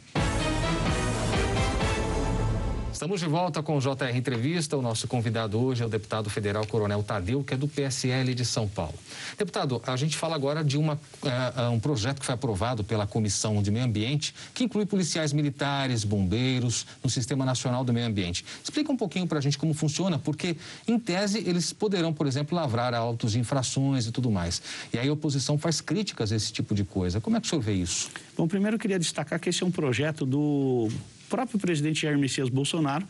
Estamos 2.99 3.21
de 3.21 3.29
volta 3.29 3.63
com 3.63 3.77
o 3.77 3.81
JR 3.81 4.17
Entrevista. 4.17 4.77
O 4.77 4.83
nosso 4.83 5.07
convidado 5.07 5.57
hoje 5.57 5.85
é 5.85 5.87
o 5.87 5.89
deputado 5.89 6.29
federal 6.29 6.67
Coronel 6.67 7.01
Tadeu, 7.01 7.45
que 7.45 7.55
é 7.55 7.57
do 7.57 7.69
PSL 7.69 8.35
de 8.35 8.45
São 8.45 8.67
Paulo. 8.67 8.95
Deputado, 9.39 9.81
a 9.87 9.95
gente 9.95 10.17
fala 10.17 10.35
agora 10.35 10.65
de 10.65 10.77
uma, 10.77 10.95
uh, 10.95 11.71
um 11.71 11.79
projeto 11.79 12.19
que 12.19 12.27
foi 12.27 12.35
aprovado 12.35 12.83
pela 12.83 13.07
Comissão 13.07 13.63
de 13.63 13.71
Meio 13.71 13.85
Ambiente, 13.85 14.35
que 14.53 14.65
inclui 14.65 14.85
policiais 14.85 15.33
militares, 15.33 16.03
bombeiros, 16.03 16.89
no 17.01 17.09
Sistema 17.09 17.45
Nacional 17.45 17.85
do 17.85 17.93
Meio 17.93 18.09
Ambiente. 18.09 18.45
Explica 18.65 18.91
um 18.91 18.97
pouquinho 18.97 19.29
para 19.29 19.39
a 19.39 19.41
gente 19.41 19.57
como 19.57 19.73
funciona, 19.75 20.19
porque, 20.19 20.57
em 20.89 20.99
tese, 20.99 21.39
eles 21.47 21.73
poderão, 21.73 22.13
por 22.13 22.27
exemplo, 22.27 22.57
lavrar 22.57 22.95
autos 22.95 23.31
de 23.31 23.39
infrações 23.39 24.09
e 24.09 24.11
tudo 24.11 24.29
mais. 24.29 24.61
E 24.93 24.99
aí 24.99 25.09
a 25.09 25.13
oposição 25.13 25.57
faz 25.57 25.81
críticas 25.81 26.33
a 26.33 26.37
esse 26.37 26.53
tipo 26.53 26.75
de 26.75 26.83
coisa. 26.83 27.21
Como 27.21 27.37
é 27.37 27.41
que 27.41 27.47
o 27.47 27.49
senhor 27.49 27.63
vê 27.63 27.75
isso? 27.75 28.11
Bom, 28.37 28.49
primeiro 28.49 28.75
eu 28.75 28.81
queria 28.81 28.99
destacar 28.99 29.39
que 29.39 29.51
esse 29.51 29.63
é 29.63 29.67
um 29.67 29.71
projeto 29.71 30.27
do 30.27 30.91
próprio 31.29 31.59
presidente 31.59 32.03
Jair 32.03 32.19
Messias 32.19 32.49
Bolsonaro, 32.49 33.07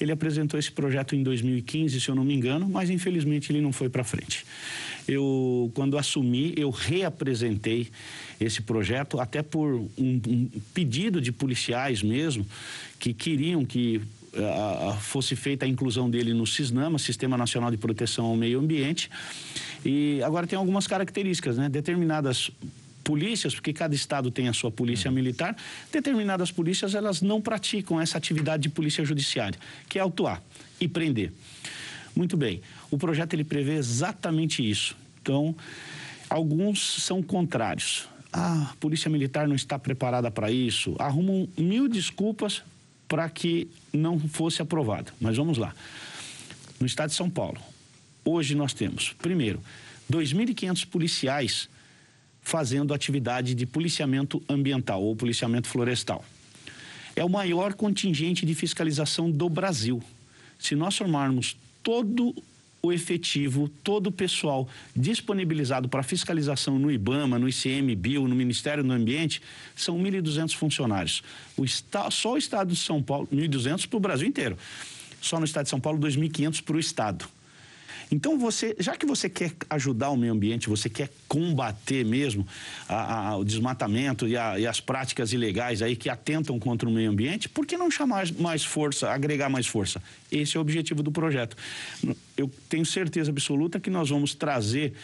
ele 0.00 0.12
apresentou 0.12 0.58
esse 0.58 0.70
projeto 0.70 1.14
em 1.14 1.22
2015, 1.22 2.00
se 2.00 2.08
eu 2.08 2.14
não 2.14 2.24
me 2.24 2.34
engano, 2.34 2.68
mas 2.68 2.90
infelizmente 2.90 3.52
ele 3.52 3.60
não 3.60 3.72
foi 3.72 3.88
para 3.88 4.02
frente. 4.02 4.44
Eu, 5.06 5.70
quando 5.74 5.96
assumi, 5.96 6.52
eu 6.56 6.70
reapresentei 6.70 7.88
esse 8.40 8.60
projeto, 8.60 9.18
até 9.18 9.42
por 9.42 9.74
um, 9.96 10.20
um 10.26 10.50
pedido 10.74 11.20
de 11.20 11.32
policiais 11.32 12.02
mesmo, 12.02 12.46
que 12.98 13.14
queriam 13.14 13.64
que 13.64 14.02
a, 14.36 14.94
fosse 14.94 15.34
feita 15.34 15.64
a 15.64 15.68
inclusão 15.68 16.10
dele 16.10 16.34
no 16.34 16.46
SISNAMA, 16.46 16.98
Sistema 16.98 17.36
Nacional 17.36 17.70
de 17.70 17.76
Proteção 17.76 18.26
ao 18.26 18.36
Meio 18.36 18.58
Ambiente. 18.58 19.10
E 19.84 20.20
agora 20.22 20.46
tem 20.46 20.58
algumas 20.58 20.86
características, 20.86 21.56
né? 21.56 21.68
Determinadas 21.68 22.50
polícias, 23.08 23.54
porque 23.54 23.72
cada 23.72 23.94
estado 23.94 24.30
tem 24.30 24.48
a 24.48 24.52
sua 24.52 24.70
polícia 24.70 25.10
militar, 25.10 25.56
determinadas 25.90 26.52
polícias 26.52 26.94
elas 26.94 27.22
não 27.22 27.40
praticam 27.40 27.98
essa 27.98 28.18
atividade 28.18 28.64
de 28.64 28.68
polícia 28.68 29.02
judiciária, 29.02 29.58
que 29.88 29.98
é 29.98 30.02
autuar 30.02 30.42
e 30.78 30.86
prender. 30.86 31.32
Muito 32.14 32.36
bem. 32.36 32.60
O 32.90 32.98
projeto 32.98 33.32
ele 33.32 33.44
prevê 33.44 33.76
exatamente 33.76 34.62
isso. 34.62 34.94
Então, 35.22 35.56
alguns 36.28 37.02
são 37.02 37.22
contrários. 37.22 38.06
Ah, 38.30 38.72
a 38.72 38.76
polícia 38.76 39.10
militar 39.10 39.48
não 39.48 39.56
está 39.56 39.78
preparada 39.78 40.30
para 40.30 40.50
isso. 40.50 40.94
Arrumam 40.98 41.48
mil 41.56 41.88
desculpas 41.88 42.62
para 43.08 43.26
que 43.30 43.68
não 43.90 44.20
fosse 44.20 44.60
aprovada. 44.60 45.14
Mas 45.18 45.38
vamos 45.38 45.56
lá. 45.56 45.74
No 46.78 46.86
estado 46.86 47.08
de 47.08 47.16
São 47.16 47.30
Paulo, 47.30 47.58
hoje 48.22 48.54
nós 48.54 48.74
temos, 48.74 49.14
primeiro, 49.14 49.62
2.500 50.12 50.86
policiais 50.86 51.70
fazendo 52.48 52.94
atividade 52.94 53.54
de 53.54 53.66
policiamento 53.66 54.42
ambiental 54.48 55.02
ou 55.02 55.14
policiamento 55.14 55.68
florestal. 55.68 56.24
É 57.14 57.22
o 57.22 57.28
maior 57.28 57.74
contingente 57.74 58.46
de 58.46 58.54
fiscalização 58.54 59.30
do 59.30 59.50
Brasil. 59.50 60.02
Se 60.58 60.74
nós 60.74 60.96
formarmos 60.96 61.58
todo 61.82 62.34
o 62.80 62.90
efetivo, 62.90 63.68
todo 63.84 64.06
o 64.06 64.12
pessoal 64.12 64.66
disponibilizado 64.96 65.90
para 65.90 66.02
fiscalização 66.02 66.78
no 66.78 66.90
IBAMA, 66.90 67.38
no 67.38 67.50
ICMBio, 67.50 68.26
no 68.26 68.34
Ministério 68.34 68.82
do 68.82 68.92
Ambiente, 68.92 69.42
são 69.76 69.98
1.200 69.98 70.54
funcionários. 70.56 71.22
O 71.54 71.66
está, 71.66 72.10
só 72.10 72.32
o 72.32 72.38
Estado 72.38 72.72
de 72.72 72.78
São 72.78 73.02
Paulo, 73.02 73.28
1.200 73.30 73.86
para 73.86 73.96
o 73.98 74.00
Brasil 74.00 74.26
inteiro. 74.26 74.56
Só 75.20 75.38
no 75.38 75.44
Estado 75.44 75.64
de 75.64 75.70
São 75.70 75.80
Paulo, 75.80 75.98
2.500 75.98 76.62
para 76.62 76.76
o 76.76 76.80
Estado. 76.80 77.28
Então, 78.10 78.38
você, 78.38 78.74
já 78.78 78.96
que 78.96 79.04
você 79.04 79.28
quer 79.28 79.52
ajudar 79.68 80.10
o 80.10 80.16
meio 80.16 80.32
ambiente, 80.32 80.68
você 80.68 80.88
quer 80.88 81.10
combater 81.26 82.04
mesmo 82.04 82.46
a, 82.88 83.28
a, 83.28 83.36
o 83.36 83.44
desmatamento 83.44 84.26
e, 84.26 84.36
a, 84.36 84.58
e, 84.58 84.66
as 84.66 84.80
práticas 84.80 85.32
ilegais 85.32 85.82
aí 85.82 85.94
que 85.94 86.08
atentam 86.08 86.58
contra 86.58 86.88
o 86.88 86.92
meio 86.92 87.10
ambiente, 87.10 87.48
por 87.48 87.66
que 87.66 87.76
não 87.76 87.90
chamar 87.90 88.30
mais 88.38 88.64
força, 88.64 89.10
agregar 89.10 89.48
mais 89.48 89.66
força? 89.66 90.02
Esse 90.32 90.56
é 90.56 90.58
o 90.58 90.62
objetivo 90.62 91.02
do 91.02 91.12
projeto. 91.12 91.56
Eu 92.36 92.50
tenho 92.68 92.86
certeza 92.86 93.30
absoluta 93.30 93.78
que 93.78 93.90
nós 93.90 94.08
vamos 94.08 94.34
trazer 94.34 94.94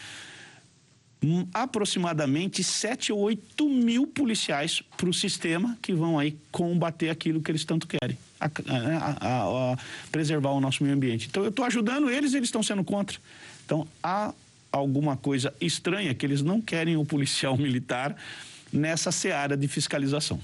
aproximadamente 1.53 2.63
7 2.63 3.11
ou 3.11 3.19
8 3.19 3.69
mil 3.69 4.07
policiais 4.07 4.81
para 4.97 5.09
o 5.09 5.13
sistema 5.13 5.77
que 5.81 5.93
vão 5.93 6.19
aí 6.19 6.37
combater 6.51 7.09
aquilo 7.09 7.41
que 7.41 7.51
eles 7.51 7.65
tanto 7.65 7.87
querem, 7.87 8.17
a, 8.39 8.45
a, 8.45 9.73
a, 9.73 9.77
preservar 10.11 10.51
o 10.51 10.59
nosso 10.59 10.83
meio 10.83 10.95
ambiente. 10.95 11.27
Então 11.29 11.43
eu 11.43 11.49
estou 11.49 11.65
ajudando 11.65 12.09
eles, 12.09 12.33
eles 12.33 12.47
estão 12.47 12.63
sendo 12.63 12.83
contra. 12.83 13.17
Então 13.65 13.87
há 14.03 14.33
alguma 14.71 15.15
coisa 15.15 15.53
estranha 15.59 16.13
que 16.13 16.25
eles 16.25 16.41
não 16.41 16.61
querem 16.61 16.97
o 16.97 17.05
policial 17.05 17.55
militar 17.57 18.15
nessa 18.71 19.11
seara 19.11 19.55
de 19.55 19.67
fiscalização. 19.67 20.39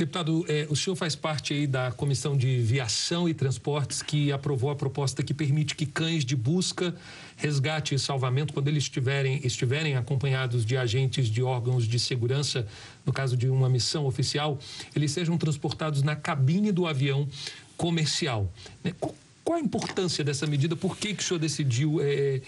Deputado, 0.00 0.46
eh, 0.48 0.66
o 0.70 0.74
senhor 0.74 0.96
faz 0.96 1.14
parte 1.14 1.52
aí 1.52 1.66
da 1.66 1.92
Comissão 1.92 2.34
de 2.34 2.58
Viação 2.62 3.28
e 3.28 3.34
Transportes 3.34 4.00
que 4.00 4.32
aprovou 4.32 4.70
a 4.70 4.74
proposta 4.74 5.22
que 5.22 5.34
permite 5.34 5.74
que 5.74 5.84
cães 5.84 6.24
de 6.24 6.34
busca, 6.34 6.94
resgate 7.36 7.94
e 7.94 7.98
salvamento, 7.98 8.54
quando 8.54 8.68
eles 8.68 8.84
estiverem, 8.84 9.42
estiverem 9.44 9.96
acompanhados 9.96 10.64
de 10.64 10.74
agentes 10.74 11.28
de 11.28 11.42
órgãos 11.42 11.86
de 11.86 11.98
segurança, 11.98 12.66
no 13.04 13.12
caso 13.12 13.36
de 13.36 13.46
uma 13.50 13.68
missão 13.68 14.06
oficial, 14.06 14.58
eles 14.96 15.12
sejam 15.12 15.36
transportados 15.36 16.02
na 16.02 16.16
cabine 16.16 16.72
do 16.72 16.86
avião 16.86 17.28
comercial. 17.76 18.50
Né? 18.82 18.94
Qual, 18.98 19.14
a 19.58 19.60
importância 19.60 20.24
dessa 20.24 20.46
medida? 20.46 20.74
Por 20.74 20.96
que, 20.96 21.12
que 21.12 21.22
o 21.22 21.26
senhor 21.26 21.40
decidiu 21.40 21.98
eh, 22.00 22.40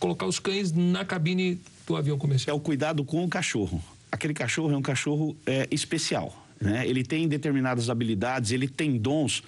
colocar 0.00 0.24
os 0.24 0.38
cães 0.38 0.72
na 0.72 1.04
cabine 1.04 1.60
do 1.86 1.96
avião 1.96 2.16
comercial? 2.16 2.56
É 2.56 2.58
o 2.58 2.62
cuidado 2.62 3.04
com 3.04 3.22
o 3.22 3.28
cachorro. 3.28 3.78
Aquele 4.10 4.32
cachorro 4.32 4.72
é 4.72 4.76
um 4.78 4.80
cachorro 4.80 5.36
é, 5.44 5.68
especial 5.70 6.47
né? 6.60 6.86
Ele 6.86 7.04
tem 7.04 7.28
determinadas 7.28 7.88
habilidades, 7.90 8.50
ele 8.50 8.68
tem 8.68 8.96
dons 8.96 9.42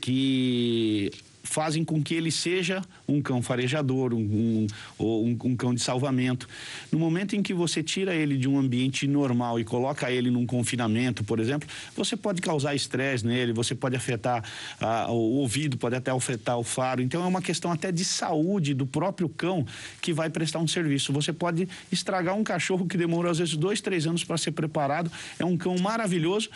que 0.00 1.10
fazem 1.42 1.84
com 1.84 2.02
que 2.02 2.14
ele 2.14 2.30
seja 2.30 2.82
um 3.08 3.20
cão 3.20 3.42
farejador, 3.42 4.12
um, 4.12 4.18
um, 4.18 4.66
um, 4.98 5.38
um, 5.44 5.56
cão 5.56 5.74
de 5.74 5.80
salvamento. 5.80 6.48
No 6.92 6.98
momento 6.98 7.34
em 7.34 7.42
que 7.42 7.54
você 7.54 7.82
tira 7.82 8.14
ele 8.14 8.36
de 8.36 8.48
um 8.48 8.58
ambiente 8.58 9.06
normal 9.06 9.58
e 9.58 9.64
coloca 9.64 10.10
ele 10.10 10.30
num 10.30 10.46
confinamento, 10.46 11.24
por 11.24 11.40
exemplo, 11.40 11.68
você 11.96 12.16
pode 12.16 12.40
causar 12.40 12.74
estresse 12.74 13.26
nele, 13.26 13.52
você 13.52 13.74
pode 13.74 13.96
afetar 13.96 14.44
ah, 14.80 15.06
o 15.10 15.38
ouvido, 15.38 15.76
pode 15.76 15.96
até 15.96 16.10
afetar 16.10 16.58
o 16.58 16.62
faro. 16.62 17.00
Então 17.02 17.22
é 17.22 17.26
uma 17.26 17.42
questão 17.42 17.72
até 17.72 17.90
de 17.90 18.04
saúde 18.04 18.74
do 18.74 18.86
próprio 18.86 19.28
cão 19.28 19.66
que 20.00 20.12
vai 20.12 20.30
prestar 20.30 20.58
um 20.58 20.68
serviço. 20.68 21.12
Você 21.12 21.32
pode 21.32 21.68
estragar 21.90 22.34
um 22.36 22.44
cachorro 22.44 22.86
que 22.86 22.96
demora 22.96 23.30
às 23.30 23.38
vezes 23.38 23.56
dois, 23.56 23.80
três 23.80 24.06
anos 24.06 24.24
para 24.24 24.36
ser 24.36 24.52
preparado. 24.52 25.10
É 25.38 25.44
um 25.44 25.56
cão 25.56 25.76
maravilhoso 25.78 26.48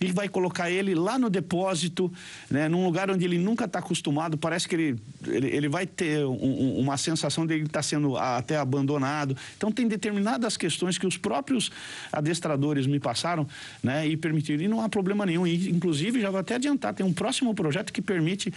e 0.00 0.10
vai 0.10 0.28
colocar 0.28 0.70
ele 0.70 0.94
lá 0.94 1.18
no 1.18 1.28
depósito, 1.28 2.10
né, 2.50 2.68
num 2.68 2.84
lugar 2.86 3.10
onde 3.10 3.24
ele 3.24 3.38
nunca 3.38 3.66
está 3.66 3.80
acostumado. 3.80 4.29
Parece 4.36 4.68
que 4.68 4.74
ele, 4.74 5.00
ele, 5.26 5.48
ele 5.48 5.68
vai 5.68 5.86
ter 5.86 6.24
um, 6.24 6.78
uma 6.78 6.96
sensação 6.96 7.46
de 7.46 7.54
ele 7.54 7.64
estar 7.64 7.80
tá 7.80 7.82
sendo 7.82 8.16
até 8.16 8.56
abandonado. 8.56 9.36
Então, 9.56 9.70
tem 9.70 9.86
determinadas 9.88 10.56
questões 10.56 10.98
que 10.98 11.06
os 11.06 11.16
próprios 11.16 11.70
adestradores 12.12 12.86
me 12.86 13.00
passaram 13.00 13.46
né, 13.82 14.06
e 14.06 14.16
permitiram. 14.16 14.62
E 14.62 14.68
não 14.68 14.80
há 14.80 14.88
problema 14.88 15.24
nenhum. 15.26 15.46
E, 15.46 15.70
inclusive, 15.70 16.20
já 16.20 16.30
vou 16.30 16.40
até 16.40 16.56
adiantar: 16.56 16.94
tem 16.94 17.04
um 17.04 17.12
próximo 17.12 17.54
projeto 17.54 17.92
que 17.92 18.02
permite 18.02 18.52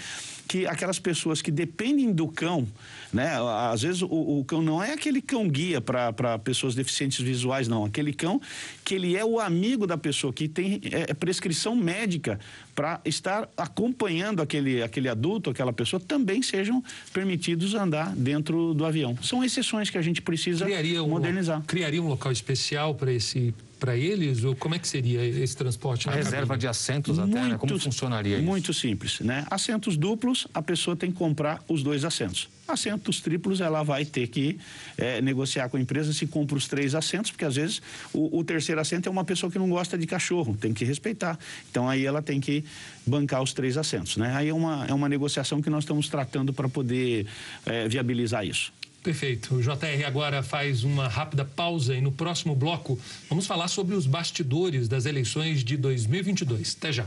que 0.47 0.65
aquelas 0.67 0.99
pessoas 0.99 1.41
que 1.41 1.51
dependem 1.51 2.11
do 2.11 2.27
cão, 2.27 2.67
né, 3.11 3.31
às 3.71 3.81
vezes 3.81 4.01
o, 4.01 4.07
o 4.39 4.45
cão 4.45 4.61
não 4.61 4.83
é 4.83 4.93
aquele 4.93 5.21
cão 5.21 5.47
guia 5.47 5.79
para 5.79 6.39
pessoas 6.39 6.75
deficientes 6.75 7.19
visuais, 7.19 7.67
não. 7.67 7.85
Aquele 7.85 8.13
cão 8.13 8.41
que 8.83 8.95
ele 8.95 9.15
é 9.15 9.23
o 9.23 9.39
amigo 9.39 9.87
da 9.87 9.97
pessoa, 9.97 10.33
que 10.33 10.47
tem 10.47 10.81
é, 10.91 11.11
é 11.11 11.13
prescrição 11.13 11.75
médica 11.75 12.39
para 12.75 12.99
estar 13.05 13.49
acompanhando 13.55 14.41
aquele, 14.41 14.81
aquele 14.81 15.07
adulto, 15.07 15.49
aquela 15.49 15.73
pessoa, 15.73 15.99
também 15.99 16.41
sejam 16.41 16.83
permitidos 17.11 17.73
andar 17.73 18.15
dentro 18.15 18.73
do 18.73 18.85
avião. 18.85 19.17
São 19.21 19.43
exceções 19.43 19.89
que 19.89 19.97
a 19.97 20.01
gente 20.01 20.21
precisa 20.21 20.65
criaria 20.65 21.01
modernizar. 21.03 21.59
Um, 21.59 21.63
criaria 21.63 22.01
um 22.01 22.07
local 22.07 22.31
especial 22.31 22.95
para 22.95 23.11
esse 23.11 23.53
para 23.83 23.97
eles? 23.97 24.45
Ou 24.45 24.55
como 24.55 24.75
é 24.75 24.79
que 24.79 24.87
seria 24.87 25.21
esse 25.25 25.57
transporte? 25.57 26.07
A 26.07 26.13
reserva 26.13 26.37
cabine? 26.37 26.59
de 26.59 26.67
assentos 26.69 27.19
até, 27.19 27.27
muito, 27.27 27.49
né? 27.49 27.57
Como 27.57 27.77
funcionaria 27.77 28.37
isso? 28.37 28.45
Muito 28.45 28.73
simples, 28.73 29.19
né? 29.19 29.45
Assentos 29.51 29.97
duplos, 29.97 30.47
a 30.53 30.61
pessoa 30.61 30.95
tem 30.95 31.11
que 31.11 31.17
comprar 31.17 31.61
os 31.67 31.83
dois 31.83 32.05
assentos. 32.05 32.47
Assentos 32.65 33.19
triplos, 33.19 33.59
ela 33.59 33.83
vai 33.83 34.05
ter 34.05 34.27
que 34.27 34.57
é, 34.97 35.21
negociar 35.21 35.67
com 35.67 35.75
a 35.75 35.81
empresa 35.81 36.13
se 36.13 36.25
compra 36.25 36.55
os 36.55 36.65
três 36.65 36.95
assentos, 36.95 37.31
porque 37.31 37.43
às 37.43 37.57
vezes 37.57 37.81
o, 38.13 38.39
o, 38.39 38.41
terceiro 38.45 38.79
assento 38.79 39.09
é 39.09 39.11
uma 39.11 39.25
pessoa 39.25 39.51
que 39.51 39.59
não 39.59 39.69
gosta 39.69 39.97
de 39.97 40.07
cachorro, 40.07 40.55
tem 40.55 40.73
que 40.73 40.85
respeitar. 40.85 41.37
Então 41.69 41.89
aí 41.89 42.05
ela 42.05 42.21
tem 42.21 42.39
que 42.39 42.63
bancar 43.05 43.43
os 43.43 43.51
três 43.51 43.77
assentos, 43.77 44.15
né? 44.15 44.33
Aí 44.33 44.47
é 44.47 44.53
uma, 44.53 44.85
é 44.87 44.93
uma 44.93 45.09
negociação 45.09 45.61
que 45.61 45.69
nós 45.69 45.83
estamos 45.83 46.07
tratando 46.07 46.53
para 46.53 46.69
poder 46.69 47.27
é, 47.65 47.85
viabilizar 47.89 48.45
isso. 48.45 48.71
Perfeito. 49.03 49.55
O 49.55 49.61
JR 49.61 50.05
agora 50.07 50.41
faz 50.41 50.85
uma 50.85 51.09
rápida 51.09 51.43
pausa 51.43 51.93
e 51.93 51.99
no 51.99 52.09
próximo 52.09 52.55
bloco 52.55 52.97
vamos 53.27 53.45
falar 53.45 53.67
sobre 53.67 53.95
os 53.95 54.07
bastidores 54.07 54.87
das 54.87 55.05
eleições 55.05 55.61
de 55.61 55.75
2022. 55.75 56.77
Até 56.79 56.93
já. 56.93 57.05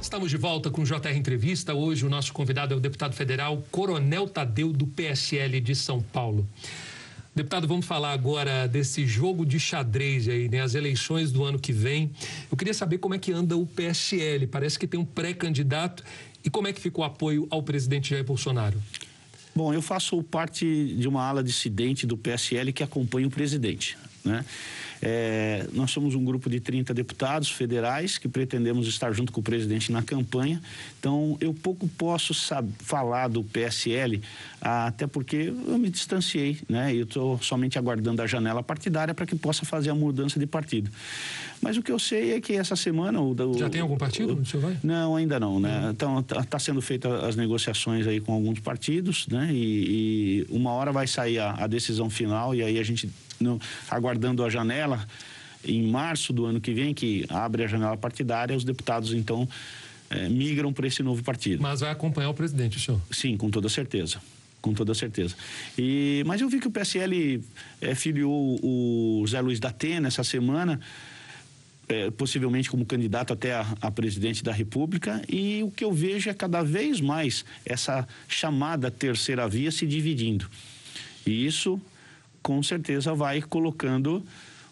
Estamos 0.00 0.30
de 0.30 0.36
volta 0.36 0.70
com 0.70 0.82
o 0.82 0.84
JR 0.84 1.16
Entrevista. 1.16 1.74
Hoje 1.74 2.06
o 2.06 2.08
nosso 2.08 2.32
convidado 2.32 2.74
é 2.74 2.76
o 2.76 2.80
deputado 2.80 3.14
federal 3.14 3.64
Coronel 3.72 4.28
Tadeu, 4.28 4.72
do 4.72 4.86
PSL 4.86 5.60
de 5.60 5.74
São 5.74 6.00
Paulo. 6.00 6.46
Deputado, 7.34 7.66
vamos 7.66 7.86
falar 7.86 8.12
agora 8.12 8.68
desse 8.68 9.06
jogo 9.06 9.46
de 9.46 9.58
xadrez 9.58 10.28
aí, 10.28 10.50
né? 10.50 10.60
As 10.60 10.74
eleições 10.74 11.32
do 11.32 11.42
ano 11.42 11.58
que 11.58 11.72
vem. 11.72 12.10
Eu 12.50 12.58
queria 12.58 12.74
saber 12.74 12.98
como 12.98 13.14
é 13.14 13.18
que 13.18 13.32
anda 13.32 13.56
o 13.56 13.64
PSL. 13.64 14.46
Parece 14.46 14.78
que 14.78 14.86
tem 14.86 15.00
um 15.00 15.04
pré-candidato 15.04 16.04
e 16.44 16.50
como 16.50 16.68
é 16.68 16.72
que 16.72 16.80
ficou 16.80 17.04
o 17.04 17.06
apoio 17.06 17.46
ao 17.50 17.62
presidente 17.62 18.10
Jair 18.10 18.24
Bolsonaro? 18.24 18.80
Bom, 19.54 19.72
eu 19.72 19.82
faço 19.82 20.22
parte 20.22 20.94
de 20.94 21.06
uma 21.06 21.22
ala 21.22 21.42
dissidente 21.42 22.06
do 22.06 22.16
PSL 22.16 22.72
que 22.72 22.82
acompanha 22.82 23.26
o 23.26 23.30
presidente. 23.30 23.98
Né? 24.24 24.44
É, 25.04 25.66
nós 25.72 25.90
somos 25.90 26.14
um 26.14 26.24
grupo 26.24 26.48
de 26.48 26.60
30 26.60 26.94
deputados 26.94 27.50
federais 27.50 28.18
que 28.18 28.28
pretendemos 28.28 28.86
estar 28.86 29.12
junto 29.12 29.32
com 29.32 29.40
o 29.40 29.42
presidente 29.42 29.90
na 29.90 30.00
campanha. 30.00 30.62
Então, 31.00 31.36
eu 31.40 31.52
pouco 31.52 31.88
posso 31.88 32.32
falar 32.78 33.26
do 33.26 33.42
PSL, 33.42 34.22
até 34.60 35.08
porque 35.08 35.52
eu 35.66 35.76
me 35.76 35.90
distanciei, 35.90 36.58
né? 36.68 36.94
Eu 36.94 37.02
estou 37.02 37.36
somente 37.42 37.76
aguardando 37.76 38.22
a 38.22 38.28
janela 38.28 38.62
partidária 38.62 39.12
para 39.12 39.26
que 39.26 39.34
possa 39.34 39.66
fazer 39.66 39.90
a 39.90 39.94
mudança 39.94 40.38
de 40.38 40.46
partido. 40.46 40.88
Mas 41.60 41.76
o 41.76 41.82
que 41.82 41.90
eu 41.90 41.98
sei 41.98 42.34
é 42.34 42.40
que 42.40 42.52
essa 42.52 42.76
semana. 42.76 43.20
O, 43.20 43.32
o 43.32 43.58
Já 43.58 43.68
tem 43.68 43.80
algum 43.80 43.96
partido? 43.96 44.34
O, 44.34 44.56
o 44.56 44.60
vai? 44.60 44.78
Não, 44.84 45.16
ainda 45.16 45.40
não, 45.40 45.58
né? 45.58 45.90
Então, 45.92 46.20
está 46.20 46.44
tá 46.44 46.58
sendo 46.60 46.80
feitas 46.80 47.24
as 47.24 47.34
negociações 47.34 48.06
aí 48.06 48.20
com 48.20 48.32
alguns 48.32 48.60
partidos, 48.60 49.26
né? 49.26 49.48
E, 49.52 50.44
e 50.46 50.46
uma 50.48 50.70
hora 50.70 50.92
vai 50.92 51.08
sair 51.08 51.40
a, 51.40 51.54
a 51.58 51.66
decisão 51.66 52.08
final 52.08 52.54
e 52.54 52.62
aí 52.62 52.78
a 52.78 52.82
gente 52.84 53.10
aguardando 53.88 54.44
a 54.44 54.50
janela 54.50 55.06
em 55.64 55.82
março 55.86 56.32
do 56.32 56.44
ano 56.44 56.60
que 56.60 56.72
vem, 56.72 56.92
que 56.92 57.24
abre 57.28 57.64
a 57.64 57.66
janela 57.66 57.96
partidária, 57.96 58.56
os 58.56 58.64
deputados 58.64 59.12
então 59.12 59.48
é, 60.10 60.28
migram 60.28 60.72
para 60.72 60.86
esse 60.86 61.02
novo 61.02 61.22
partido. 61.22 61.62
Mas 61.62 61.80
vai 61.80 61.90
acompanhar 61.90 62.30
o 62.30 62.34
presidente, 62.34 62.78
senhor? 62.78 63.00
Sim, 63.10 63.36
com 63.36 63.50
toda 63.50 63.68
certeza. 63.68 64.20
Com 64.60 64.72
toda 64.74 64.94
certeza. 64.94 65.34
E, 65.76 66.22
mas 66.24 66.40
eu 66.40 66.48
vi 66.48 66.60
que 66.60 66.68
o 66.68 66.70
PSL 66.70 67.42
é, 67.80 67.94
filiou 67.94 68.60
o 68.62 69.24
Zé 69.26 69.40
Luiz 69.40 69.58
da 69.58 69.70
Atena 69.70 70.08
essa 70.08 70.22
semana. 70.22 70.78
É, 71.88 72.10
possivelmente 72.12 72.70
como 72.70 72.86
candidato 72.86 73.32
até 73.32 73.54
a, 73.54 73.66
a, 73.82 73.90
presidente 73.90 74.42
da 74.42 74.52
República, 74.52 75.20
e 75.28 75.62
o 75.64 75.70
que 75.70 75.82
eu 75.82 75.92
vejo 75.92 76.30
é 76.30 76.32
cada 76.32 76.62
vez 76.62 77.00
mais 77.00 77.44
essa 77.66 78.06
chamada 78.28 78.88
terceira 78.88 79.48
via 79.48 79.70
se 79.70 79.84
dividindo. 79.84 80.48
E 81.26 81.44
isso 81.44 81.78
com 82.42 82.62
certeza 82.62 83.14
vai 83.14 83.40
colocando 83.40 84.22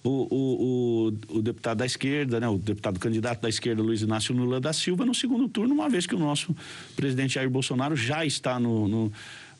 o, 0.02 0.08
o, 0.08 1.12
o, 1.30 1.36
o, 1.36 1.42
deputado 1.42 1.78
da 1.78 1.86
esquerda, 1.86 2.40
né, 2.40 2.48
o 2.48 2.56
deputado 2.56 2.98
candidato 2.98 3.40
da 3.40 3.48
esquerda, 3.48 3.82
Luiz 3.82 4.00
Inácio 4.00 4.34
Lula 4.34 4.60
da 4.60 4.72
Silva, 4.72 5.04
no 5.04 5.14
segundo 5.14 5.48
turno, 5.48 5.74
uma 5.74 5.88
vez 5.88 6.06
que 6.06 6.14
o 6.14 6.18
nosso 6.18 6.56
presidente 6.96 7.34
Jair 7.34 7.50
Bolsonaro 7.50 7.94
já 7.94 8.24
está 8.24 8.58
no, 8.58 8.88
no 8.88 9.12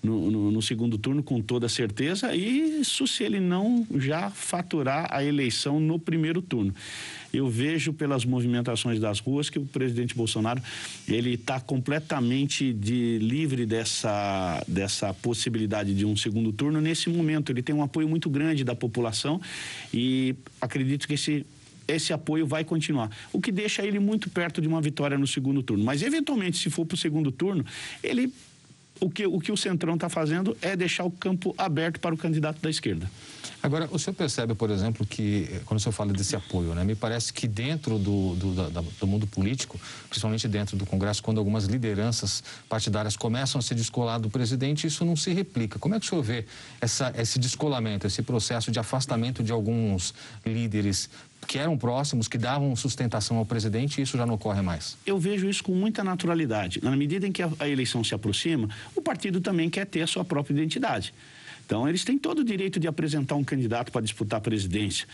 no, 0.02 0.50
no, 0.50 0.62
segundo 0.62 0.96
turno 0.96 1.22
com 1.22 1.42
toda 1.42 1.68
certeza 1.68 2.34
e 2.34 2.80
isso 2.80 3.06
se 3.06 3.22
ele 3.22 3.38
não 3.38 3.86
já 3.96 4.30
faturar 4.30 5.06
a 5.10 5.22
eleição 5.22 5.78
no 5.78 5.98
primeiro 5.98 6.40
turno. 6.40 6.74
Eu 7.32 7.48
vejo 7.48 7.92
pelas 7.92 8.24
movimentações 8.24 8.98
das 8.98 9.20
ruas 9.20 9.48
que 9.48 9.58
o 9.58 9.66
presidente 9.66 10.14
Bolsonaro 10.14 10.62
ele 11.08 11.34
está 11.34 11.60
completamente 11.60 12.72
de, 12.72 13.18
livre 13.18 13.66
dessa, 13.66 14.62
dessa 14.66 15.14
possibilidade 15.14 15.94
de 15.94 16.04
um 16.04 16.16
segundo 16.16 16.52
turno 16.52 16.80
nesse 16.80 17.08
momento. 17.08 17.52
Ele 17.52 17.62
tem 17.62 17.74
um 17.74 17.82
apoio 17.82 18.08
muito 18.08 18.28
grande 18.28 18.64
da 18.64 18.74
população 18.74 19.40
e 19.92 20.34
acredito 20.60 21.06
que 21.06 21.14
esse 21.14 21.46
esse 21.88 22.12
apoio 22.12 22.46
vai 22.46 22.64
continuar. 22.64 23.10
O 23.32 23.40
que 23.40 23.50
deixa 23.50 23.84
ele 23.84 23.98
muito 23.98 24.30
perto 24.30 24.60
de 24.60 24.68
uma 24.68 24.80
vitória 24.80 25.18
no 25.18 25.26
segundo 25.26 25.60
turno. 25.60 25.84
Mas, 25.84 26.02
eventualmente, 26.02 26.56
se 26.56 26.70
for 26.70 26.86
para 26.86 26.94
o 26.94 26.98
segundo 26.98 27.32
turno, 27.32 27.64
ele 28.00 28.32
o 29.00 29.10
que 29.10 29.26
o, 29.26 29.38
que 29.38 29.50
o 29.50 29.56
Centrão 29.56 29.94
está 29.94 30.08
fazendo 30.08 30.56
é 30.60 30.76
deixar 30.76 31.04
o 31.04 31.10
campo 31.10 31.54
aberto 31.56 31.98
para 31.98 32.14
o 32.14 32.18
candidato 32.18 32.60
da 32.60 32.70
esquerda. 32.70 33.10
Agora, 33.62 33.88
o 33.92 33.98
senhor 33.98 34.14
percebe, 34.14 34.54
por 34.54 34.70
exemplo, 34.70 35.06
que 35.06 35.48
eh, 35.52 35.60
quando 35.66 35.78
o 35.78 35.80
senhor 35.82 35.92
fala 35.92 36.12
desse 36.14 36.34
apoio, 36.34 36.74
né, 36.74 36.82
me 36.82 36.94
parece 36.94 37.30
que 37.30 37.46
dentro 37.46 37.98
do, 37.98 38.34
do, 38.34 38.70
da, 38.70 38.80
do 38.80 39.06
mundo 39.06 39.26
político, 39.26 39.78
principalmente 40.08 40.48
dentro 40.48 40.78
do 40.78 40.86
Congresso, 40.86 41.22
quando 41.22 41.38
algumas 41.38 41.66
lideranças 41.66 42.42
partidárias 42.68 43.18
começam 43.18 43.58
a 43.58 43.62
se 43.62 43.74
descolar 43.74 44.18
do 44.18 44.30
presidente, 44.30 44.86
isso 44.86 45.04
não 45.04 45.14
se 45.14 45.32
replica. 45.32 45.78
Como 45.78 45.94
é 45.94 46.00
que 46.00 46.06
o 46.06 46.08
senhor 46.08 46.22
vê 46.22 46.46
essa, 46.80 47.12
esse 47.16 47.38
descolamento, 47.38 48.06
esse 48.06 48.22
processo 48.22 48.70
de 48.70 48.78
afastamento 48.78 49.42
de 49.42 49.52
alguns 49.52 50.14
líderes 50.44 51.10
que 51.46 51.59
eram 51.59 51.76
próximos, 51.76 52.29
que 52.29 52.38
davam 52.38 52.74
sustentação 52.76 53.37
ao 53.37 53.46
presidente, 53.46 54.00
isso 54.00 54.16
já 54.16 54.26
não 54.26 54.35
ocorre 54.35 54.62
mais? 54.62 54.96
Eu 55.05 55.18
vejo 55.18 55.48
isso 55.48 55.62
com 55.64 55.74
muita 55.74 56.05
naturalidade. 56.05 56.81
Na 56.83 56.96
medida 56.96 57.26
em 57.26 57.33
que 57.33 57.42
a, 57.42 57.50
a 57.59 57.68
eleição 57.68 58.05
se 58.05 58.14
aproxima, 58.14 58.68
o 58.94 59.00
partido 59.00 59.40
também 59.40 59.68
quer 59.68 59.87
ter 59.87 60.03
a 60.03 60.07
sua 60.07 60.24
própria 60.24 60.55
identidade. 60.55 61.12
Então, 61.70 61.88
eles 61.88 62.03
têm 62.03 62.18
todo 62.18 62.40
o 62.40 62.44
direito 62.44 62.81
de 62.81 62.88
apresentar 62.88 63.37
um 63.37 63.44
candidato 63.44 63.92
para 63.92 64.00
disputar 64.00 64.38
a 64.38 64.40
presidência. 64.40 65.07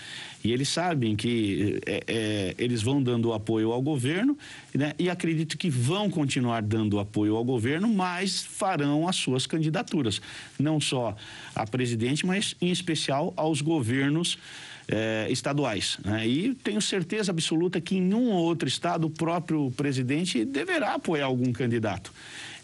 E 0.43 0.55
eles 0.55 0.71
sabem 0.71 1.15
que 1.15 1.79
é, 1.85 2.03
é, 2.07 2.55
eles 2.57 2.81
vão 2.81 3.03
dando 3.03 3.35
apoio 3.35 3.73
ao 3.73 3.83
governo 3.83 4.39
né, 4.75 4.95
e 4.99 5.11
acredito 5.11 5.59
que 5.59 5.69
vão 5.69 6.09
continuar 6.09 6.63
dando 6.63 6.99
apoio 6.99 7.37
ao 7.37 7.45
governo, 7.45 7.89
mas 7.89 8.43
farão 8.43 9.07
as 9.07 9.17
suas 9.17 9.47
candidaturas. 9.47 10.19
Não 10.59 10.81
só 10.81 11.15
a 11.55 11.67
presidente, 11.67 12.25
mas 12.25 12.57
em 12.59 12.71
especial 12.71 13.35
aos 13.37 13.61
governos 13.61 14.39
é, 14.89 15.27
estaduais. 15.31 15.99
Né? 16.05 16.27
E 16.27 16.55
tenho 16.55 16.81
certeza 16.81 17.31
absoluta 17.31 17.81
que 17.81 17.97
em 17.97 18.15
um 18.15 18.31
ou 18.31 18.45
outro 18.45 18.69
estado 18.69 19.07
o 19.07 19.11
próprio 19.11 19.71
presidente 19.77 20.45
deverá 20.45 20.95
apoiar 20.95 21.27
algum 21.27 21.53
candidato. 21.53 22.13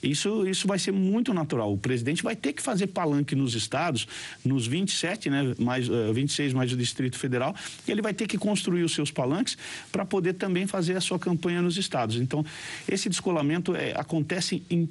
Isso, 0.03 0.47
isso 0.49 0.67
vai 0.67 0.81
ser 0.81 0.91
muito 0.91 1.33
natural. 1.33 1.73
O 1.73 1.79
presidente 1.79 2.25
vai 2.25 2.35
ter 2.35 2.53
que 2.53 2.61
fazer 2.61 2.89
palanque 2.89 3.37
nos 3.37 3.55
estados, 3.55 4.09
nos 4.45 4.67
27, 4.67 5.31
né, 5.31 5.55
mais, 5.59 5.89
uh, 5.89 6.11
eh, 6.11 6.13
26 6.13 6.53
mais 6.53 6.73
o 6.73 6.77
Distrito 6.77 7.17
Federal, 7.17 7.55
e 7.87 7.91
ele 7.93 8.03
vai 8.03 8.13
ter 8.13 8.27
que 8.27 8.37
construir 8.37 8.83
os 8.83 8.93
seus 8.93 9.13
palanques 9.13 9.57
para 9.93 10.05
poder 10.05 10.33
também 10.33 10.67
fazer 10.67 10.97
a 10.97 11.01
sua 11.01 11.21
campanha 11.21 11.63
nos 11.63 11.77
estados. 11.77 12.17
Então, 12.17 12.45
esse 12.89 13.09
descolamento 13.09 13.77
é, 13.77 13.93
acontece 13.93 14.65
em, 14.69 14.89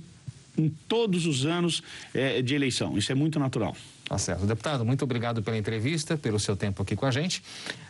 em 0.58 0.70
todos 0.88 1.26
os 1.26 1.46
anos 1.46 1.84
é, 2.14 2.42
de 2.42 2.56
eleição. 2.56 2.98
Isso 2.98 3.12
é 3.12 3.16
muito 3.16 3.38
natural. 3.38 3.76
Tá 4.12 4.18
certo. 4.18 4.46
Deputado, 4.46 4.84
muito 4.84 5.06
obrigado 5.06 5.42
pela 5.42 5.56
entrevista, 5.56 6.18
pelo 6.18 6.38
seu 6.38 6.54
tempo 6.54 6.84
aqui 6.84 6.98
com 6.98 7.06
a 7.06 7.12
gente. 7.12 7.42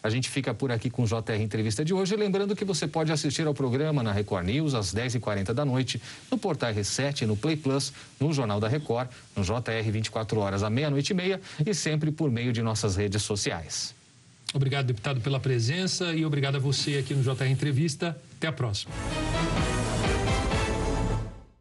A 0.03 0.07
gente 0.07 0.29
fica 0.29 0.53
por 0.53 0.71
aqui 0.71 0.87
com 0.87 1.01
o 1.01 1.05
JR 1.07 1.41
Entrevista 1.41 1.83
de 1.83 1.95
hoje. 1.95 2.15
Lembrando 2.15 2.55
que 2.55 2.63
você 2.63 2.87
pode 2.87 3.11
assistir 3.11 3.47
ao 3.47 3.55
programa 3.55 4.03
na 4.03 4.11
Record 4.11 4.45
News 4.45 4.75
às 4.75 4.93
10h40 4.93 5.51
da 5.51 5.65
noite, 5.65 5.99
no 6.29 6.37
Portal 6.37 6.71
R7, 6.75 7.23
no 7.23 7.35
Play 7.35 7.57
Plus, 7.57 7.91
no 8.19 8.31
Jornal 8.31 8.59
da 8.59 8.67
Record, 8.67 9.09
no 9.35 9.41
JR 9.41 9.91
24 9.91 10.39
horas 10.39 10.61
à 10.61 10.69
meia-noite 10.69 11.09
e 11.09 11.15
meia 11.15 11.41
e 11.65 11.73
sempre 11.73 12.11
por 12.11 12.29
meio 12.29 12.53
de 12.53 12.61
nossas 12.61 12.95
redes 12.95 13.23
sociais. 13.23 13.95
Obrigado, 14.53 14.85
deputado, 14.85 15.21
pela 15.21 15.39
presença 15.39 16.13
e 16.13 16.23
obrigado 16.23 16.57
a 16.57 16.59
você 16.59 16.97
aqui 16.97 17.15
no 17.15 17.23
JR 17.23 17.47
Entrevista. 17.47 18.15
Até 18.37 18.45
a 18.45 18.51
próxima. 18.51 18.93